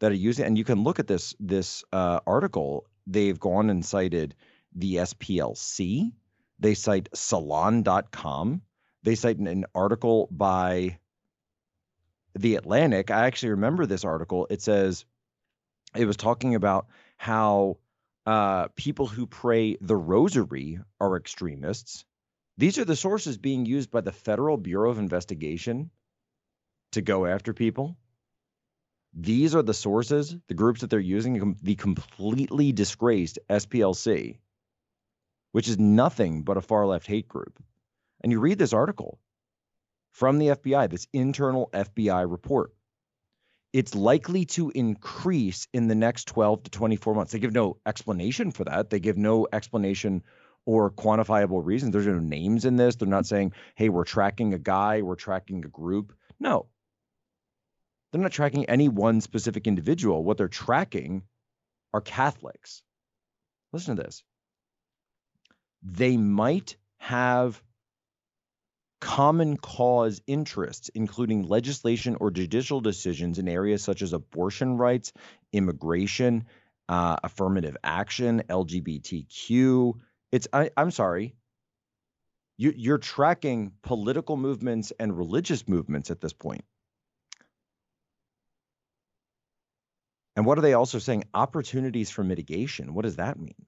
that 0.00 0.10
are 0.10 0.14
using 0.14 0.44
and 0.46 0.58
you 0.58 0.64
can 0.64 0.82
look 0.82 0.98
at 0.98 1.06
this 1.06 1.34
this 1.38 1.84
uh, 1.92 2.18
article 2.26 2.86
they've 3.06 3.38
gone 3.38 3.70
and 3.70 3.84
cited 3.84 4.34
the 4.74 4.96
SPLC 4.96 6.10
they 6.58 6.74
cite 6.74 7.08
salon.com 7.14 8.62
they 9.04 9.14
cite 9.14 9.38
an, 9.38 9.46
an 9.46 9.64
article 9.74 10.28
by 10.32 10.98
the 12.34 12.56
Atlantic 12.56 13.10
I 13.10 13.26
actually 13.26 13.50
remember 13.50 13.86
this 13.86 14.04
article 14.04 14.46
it 14.50 14.62
says 14.62 15.04
it 15.94 16.06
was 16.06 16.16
talking 16.16 16.54
about 16.54 16.86
how 17.16 17.78
uh, 18.24 18.68
people 18.76 19.06
who 19.06 19.26
pray 19.26 19.76
the 19.80 19.96
rosary 19.96 20.78
are 21.00 21.16
extremists 21.16 22.04
these 22.58 22.78
are 22.78 22.84
the 22.84 22.96
sources 22.96 23.38
being 23.38 23.66
used 23.66 23.90
by 23.90 24.02
the 24.02 24.12
Federal 24.12 24.56
Bureau 24.56 24.90
of 24.90 24.98
Investigation 24.98 25.90
to 26.92 27.00
go 27.00 27.26
after 27.26 27.54
people. 27.54 27.96
These 29.14 29.54
are 29.54 29.62
the 29.62 29.74
sources, 29.74 30.36
the 30.48 30.54
groups 30.54 30.80
that 30.80 30.90
they're 30.90 31.00
using, 31.00 31.56
the 31.62 31.74
completely 31.74 32.72
disgraced 32.72 33.38
SPLC, 33.48 34.38
which 35.52 35.68
is 35.68 35.78
nothing 35.78 36.42
but 36.42 36.56
a 36.56 36.62
far 36.62 36.86
left 36.86 37.06
hate 37.06 37.28
group. 37.28 37.62
And 38.22 38.30
you 38.30 38.40
read 38.40 38.58
this 38.58 38.72
article 38.72 39.18
from 40.12 40.38
the 40.38 40.48
FBI, 40.48 40.88
this 40.90 41.08
internal 41.12 41.68
FBI 41.72 42.30
report. 42.30 42.72
It's 43.72 43.94
likely 43.94 44.44
to 44.44 44.70
increase 44.70 45.66
in 45.72 45.88
the 45.88 45.94
next 45.94 46.28
12 46.28 46.64
to 46.64 46.70
24 46.70 47.14
months. 47.14 47.32
They 47.32 47.38
give 47.38 47.54
no 47.54 47.78
explanation 47.86 48.50
for 48.50 48.64
that. 48.64 48.90
They 48.90 49.00
give 49.00 49.16
no 49.16 49.48
explanation 49.50 50.22
or 50.66 50.90
quantifiable 50.90 51.64
reasons. 51.64 51.92
There's 51.92 52.06
no 52.06 52.18
names 52.18 52.66
in 52.66 52.76
this. 52.76 52.96
They're 52.96 53.08
not 53.08 53.26
saying, 53.26 53.52
hey, 53.74 53.88
we're 53.88 54.04
tracking 54.04 54.52
a 54.52 54.58
guy, 54.58 55.00
we're 55.00 55.14
tracking 55.14 55.64
a 55.64 55.68
group. 55.68 56.12
No. 56.38 56.66
They're 58.12 58.20
not 58.20 58.32
tracking 58.32 58.66
any 58.66 58.88
one 58.88 59.22
specific 59.22 59.66
individual. 59.66 60.22
What 60.22 60.36
they're 60.36 60.48
tracking 60.48 61.22
are 61.94 62.02
Catholics. 62.02 62.82
Listen 63.72 63.96
to 63.96 64.02
this. 64.02 64.22
They 65.82 66.18
might 66.18 66.76
have 66.98 67.60
common 69.02 69.56
cause 69.56 70.22
interests, 70.28 70.88
including 70.94 71.42
legislation 71.42 72.16
or 72.20 72.30
judicial 72.30 72.80
decisions 72.80 73.40
in 73.40 73.48
areas 73.48 73.82
such 73.82 74.00
as 74.00 74.12
abortion 74.12 74.78
rights, 74.78 75.12
immigration, 75.52 76.46
uh, 76.88 77.16
affirmative 77.24 77.76
action, 77.82 78.44
LGBTQ, 78.48 79.94
it's 80.30 80.46
I, 80.52 80.70
I'm 80.76 80.92
sorry. 80.92 81.34
You, 82.58 82.72
you're 82.76 82.98
tracking 82.98 83.72
political 83.82 84.36
movements 84.36 84.92
and 85.00 85.18
religious 85.18 85.66
movements 85.66 86.12
at 86.12 86.20
this 86.20 86.32
point. 86.32 86.64
And 90.36 90.46
what 90.46 90.58
are 90.58 90.62
they 90.62 90.74
also 90.74 91.00
saying? 91.00 91.24
Opportunities 91.34 92.10
for 92.10 92.22
mitigation. 92.22 92.94
What 92.94 93.02
does 93.02 93.16
that 93.16 93.36
mean? 93.36 93.66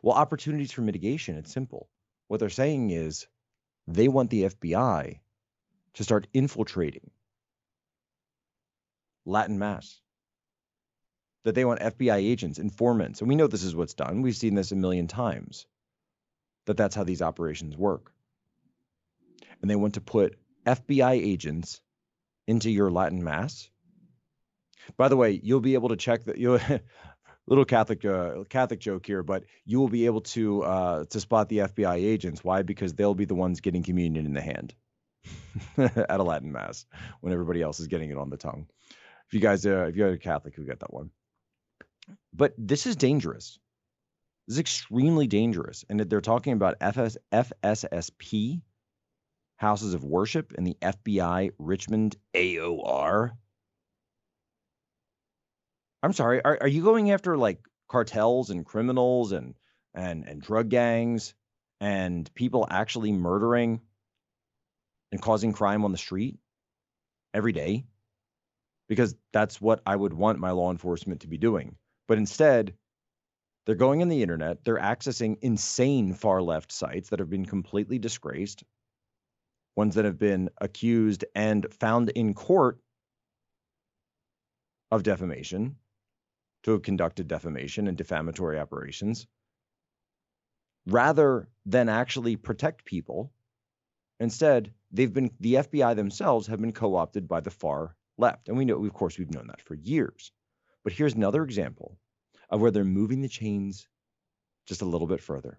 Well, 0.00 0.16
opportunities 0.16 0.72
for 0.72 0.80
mitigation, 0.80 1.36
it's 1.36 1.52
simple. 1.52 1.90
What 2.28 2.40
they're 2.40 2.48
saying 2.48 2.90
is 2.90 3.26
they 3.86 4.08
want 4.08 4.30
the 4.30 4.44
FBI 4.44 5.20
to 5.94 6.04
start 6.04 6.26
infiltrating 6.32 7.10
Latin 9.24 9.58
Mass 9.58 10.00
that 11.44 11.54
they 11.54 11.64
want 11.64 11.80
FBI 11.80 12.16
agents, 12.16 12.58
informants, 12.58 13.20
and 13.20 13.28
we 13.28 13.34
know 13.34 13.46
this 13.46 13.64
is 13.64 13.74
what's 13.74 13.94
done. 13.94 14.22
We've 14.22 14.36
seen 14.36 14.54
this 14.54 14.72
a 14.72 14.76
million 14.76 15.08
times. 15.08 15.66
That 16.66 16.76
that's 16.76 16.94
how 16.94 17.02
these 17.02 17.22
operations 17.22 17.76
work. 17.76 18.12
And 19.60 19.70
they 19.70 19.76
want 19.76 19.94
to 19.94 20.00
put 20.00 20.38
FBI 20.64 21.14
agents 21.14 21.80
into 22.46 22.70
your 22.70 22.90
Latin 22.90 23.24
mass. 23.24 23.68
By 24.96 25.08
the 25.08 25.16
way, 25.16 25.40
you'll 25.42 25.60
be 25.60 25.74
able 25.74 25.88
to 25.88 25.96
check 25.96 26.24
that 26.24 26.38
you 26.38 26.60
little 27.52 27.66
Catholic 27.66 28.02
uh, 28.02 28.44
Catholic 28.48 28.80
joke 28.80 29.04
here, 29.04 29.22
but 29.22 29.44
you 29.66 29.78
will 29.78 29.88
be 29.88 30.06
able 30.06 30.22
to 30.22 30.62
uh, 30.62 31.04
to 31.10 31.20
spot 31.20 31.50
the 31.50 31.58
FBI 31.58 31.96
agents. 31.96 32.42
Why? 32.42 32.62
Because 32.62 32.94
they'll 32.94 33.14
be 33.14 33.26
the 33.26 33.34
ones 33.34 33.60
getting 33.60 33.82
communion 33.82 34.24
in 34.24 34.32
the 34.32 34.40
hand 34.40 34.74
at 35.76 36.18
a 36.18 36.22
Latin 36.22 36.50
mass 36.50 36.86
when 37.20 37.32
everybody 37.34 37.60
else 37.60 37.78
is 37.78 37.88
getting 37.88 38.10
it 38.10 38.16
on 38.16 38.30
the 38.30 38.38
tongue. 38.38 38.68
If 39.26 39.34
you 39.34 39.40
guys, 39.40 39.66
uh, 39.66 39.86
if 39.88 39.96
you're 39.96 40.08
a 40.08 40.18
Catholic, 40.18 40.56
you 40.56 40.64
get 40.64 40.80
that 40.80 40.94
one. 40.94 41.10
But 42.32 42.54
this 42.56 42.86
is 42.86 42.96
dangerous. 42.96 43.58
This 44.48 44.54
is 44.54 44.60
extremely 44.60 45.26
dangerous. 45.26 45.84
And 45.90 46.00
they're 46.00 46.22
talking 46.22 46.54
about 46.54 46.76
FS, 46.80 47.18
FSSP, 47.30 48.62
houses 49.56 49.92
of 49.92 50.04
worship, 50.04 50.54
and 50.56 50.66
the 50.66 50.76
FBI 50.80 51.50
Richmond 51.58 52.16
AOR. 52.34 53.32
I'm 56.02 56.12
sorry, 56.12 56.44
are, 56.44 56.58
are 56.60 56.68
you 56.68 56.82
going 56.82 57.10
after 57.12 57.36
like 57.36 57.60
cartels 57.88 58.50
and 58.50 58.66
criminals 58.66 59.32
and 59.32 59.54
and 59.94 60.26
and 60.26 60.40
drug 60.40 60.68
gangs 60.68 61.34
and 61.80 62.32
people 62.34 62.66
actually 62.70 63.12
murdering 63.12 63.80
and 65.12 65.20
causing 65.22 65.52
crime 65.52 65.84
on 65.84 65.92
the 65.92 65.98
street 65.98 66.38
every 67.34 67.52
day? 67.52 67.84
Because 68.88 69.14
that's 69.32 69.60
what 69.60 69.80
I 69.86 69.94
would 69.94 70.12
want 70.12 70.38
my 70.38 70.50
law 70.50 70.70
enforcement 70.70 71.20
to 71.20 71.28
be 71.28 71.38
doing. 71.38 71.76
But 72.08 72.18
instead, 72.18 72.74
they're 73.64 73.76
going 73.76 74.02
on 74.02 74.08
the 74.08 74.22
internet, 74.22 74.64
they're 74.64 74.78
accessing 74.78 75.38
insane 75.40 76.14
far 76.14 76.42
left 76.42 76.72
sites 76.72 77.10
that 77.10 77.20
have 77.20 77.30
been 77.30 77.46
completely 77.46 77.98
disgraced, 77.98 78.64
ones 79.76 79.94
that 79.94 80.04
have 80.04 80.18
been 80.18 80.50
accused 80.58 81.24
and 81.36 81.72
found 81.72 82.08
in 82.10 82.34
court 82.34 82.80
of 84.90 85.04
defamation, 85.04 85.76
to 86.62 86.72
have 86.72 86.82
conducted 86.82 87.28
defamation 87.28 87.88
and 87.88 87.96
defamatory 87.96 88.58
operations, 88.58 89.26
rather 90.86 91.48
than 91.66 91.88
actually 91.88 92.36
protect 92.36 92.84
people. 92.84 93.32
Instead, 94.20 94.72
they've 94.90 95.12
been 95.12 95.30
the 95.40 95.54
FBI 95.54 95.96
themselves 95.96 96.46
have 96.46 96.60
been 96.60 96.72
co-opted 96.72 97.28
by 97.28 97.40
the 97.40 97.50
far 97.50 97.96
left. 98.18 98.48
And 98.48 98.56
we 98.56 98.64
know, 98.64 98.84
of 98.84 98.92
course, 98.92 99.18
we've 99.18 99.34
known 99.34 99.48
that 99.48 99.62
for 99.62 99.74
years. 99.74 100.32
But 100.84 100.92
here's 100.92 101.14
another 101.14 101.44
example 101.44 101.98
of 102.50 102.60
where 102.60 102.70
they're 102.70 102.84
moving 102.84 103.20
the 103.20 103.28
chains 103.28 103.88
just 104.66 104.82
a 104.82 104.86
little 104.86 105.06
bit 105.06 105.20
further. 105.20 105.58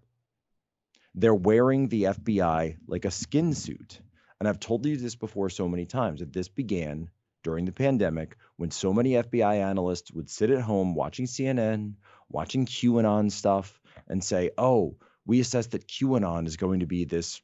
They're 1.16 1.36
wearing 1.36 1.88
the 1.88 2.04
FBI 2.04 2.78
like 2.88 3.06
a 3.06 3.12
skin 3.12 3.54
suit. 3.54 4.00
And 4.40 4.48
I've 4.48 4.60
told 4.60 4.86
you 4.86 4.98
this 4.98 5.16
before 5.16 5.50
so 5.50 5.68
many 5.68 5.86
times 5.86 6.20
that 6.20 6.34
this 6.34 6.48
began 6.48 7.10
during 7.44 7.66
the 7.66 7.72
pandemic 7.72 8.38
when 8.58 8.72
so 8.72 8.94
many 8.94 9.12
FBI 9.12 9.58
analysts 9.58 10.12
would 10.12 10.30
sit 10.30 10.50
at 10.50 10.62
home 10.62 10.96
watching 10.96 11.26
CNN, 11.26 11.94
watching 12.30 12.66
QAnon 12.66 13.32
stuff, 13.32 13.80
and 14.08 14.24
say, 14.24 14.52
oh, 14.58 14.96
we 15.26 15.40
assess 15.40 15.68
that 15.68 15.88
QAnon 15.88 16.48
is 16.48 16.58
going 16.58 16.80
to 16.80 16.86
be 16.86 17.06
this 17.06 17.42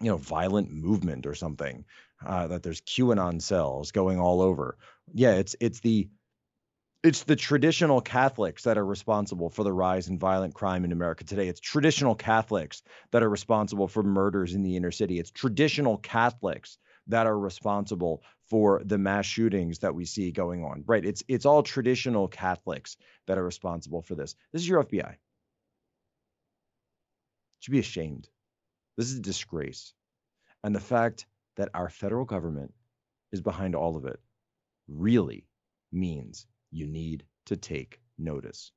you 0.00 0.08
know 0.08 0.16
violent 0.16 0.70
movement 0.72 1.26
or 1.26 1.34
something 1.34 1.84
uh, 2.26 2.48
that 2.48 2.62
there's 2.62 2.80
qanon 2.80 3.40
cells 3.40 3.92
going 3.92 4.18
all 4.18 4.42
over 4.42 4.76
yeah 5.14 5.34
it's 5.34 5.54
it's 5.60 5.78
the 5.80 6.08
it's 7.02 7.24
the 7.24 7.34
traditional 7.34 8.00
Catholics 8.00 8.62
that 8.62 8.78
are 8.78 8.86
responsible 8.86 9.50
for 9.50 9.64
the 9.64 9.72
rise 9.72 10.08
in 10.08 10.18
violent 10.18 10.54
crime 10.54 10.84
in 10.84 10.92
America 10.92 11.24
today. 11.24 11.48
It's 11.48 11.58
traditional 11.58 12.14
Catholics 12.14 12.82
that 13.10 13.24
are 13.24 13.28
responsible 13.28 13.88
for 13.88 14.04
murders 14.04 14.54
in 14.54 14.62
the 14.62 14.76
inner 14.76 14.92
city. 14.92 15.18
It's 15.18 15.32
traditional 15.32 15.96
Catholics 15.96 16.78
that 17.08 17.26
are 17.26 17.36
responsible 17.36 18.22
for 18.52 18.82
the 18.84 18.98
mass 18.98 19.24
shootings 19.24 19.78
that 19.78 19.94
we 19.94 20.04
see 20.04 20.30
going 20.30 20.62
on. 20.62 20.84
Right? 20.86 21.06
It's 21.06 21.24
it's 21.26 21.46
all 21.46 21.62
traditional 21.62 22.28
Catholics 22.28 22.98
that 23.26 23.38
are 23.38 23.44
responsible 23.44 24.02
for 24.02 24.14
this. 24.14 24.34
This 24.52 24.60
is 24.60 24.68
your 24.68 24.84
FBI. 24.84 25.14
Should 27.60 27.72
be 27.72 27.78
ashamed. 27.78 28.28
This 28.98 29.10
is 29.10 29.16
a 29.16 29.22
disgrace. 29.22 29.94
And 30.62 30.74
the 30.74 30.80
fact 30.80 31.24
that 31.56 31.70
our 31.72 31.88
federal 31.88 32.26
government 32.26 32.74
is 33.32 33.40
behind 33.40 33.74
all 33.74 33.96
of 33.96 34.04
it 34.04 34.20
really 34.86 35.46
means 35.90 36.46
you 36.70 36.86
need 36.86 37.24
to 37.46 37.56
take 37.56 38.00
notice 38.18 38.70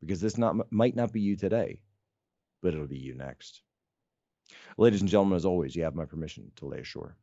because 0.00 0.20
this 0.20 0.38
not 0.38 0.70
might 0.70 0.94
not 0.94 1.12
be 1.12 1.20
you 1.20 1.34
today, 1.34 1.80
but 2.62 2.72
it'll 2.72 2.86
be 2.86 2.98
you 2.98 3.16
next. 3.16 3.62
Ladies 4.76 5.00
and 5.00 5.10
gentlemen, 5.10 5.34
as 5.34 5.44
always, 5.44 5.74
you 5.74 5.82
have 5.82 5.96
my 5.96 6.04
permission 6.04 6.52
to 6.54 6.66
lay 6.66 6.78
ashore. 6.78 7.16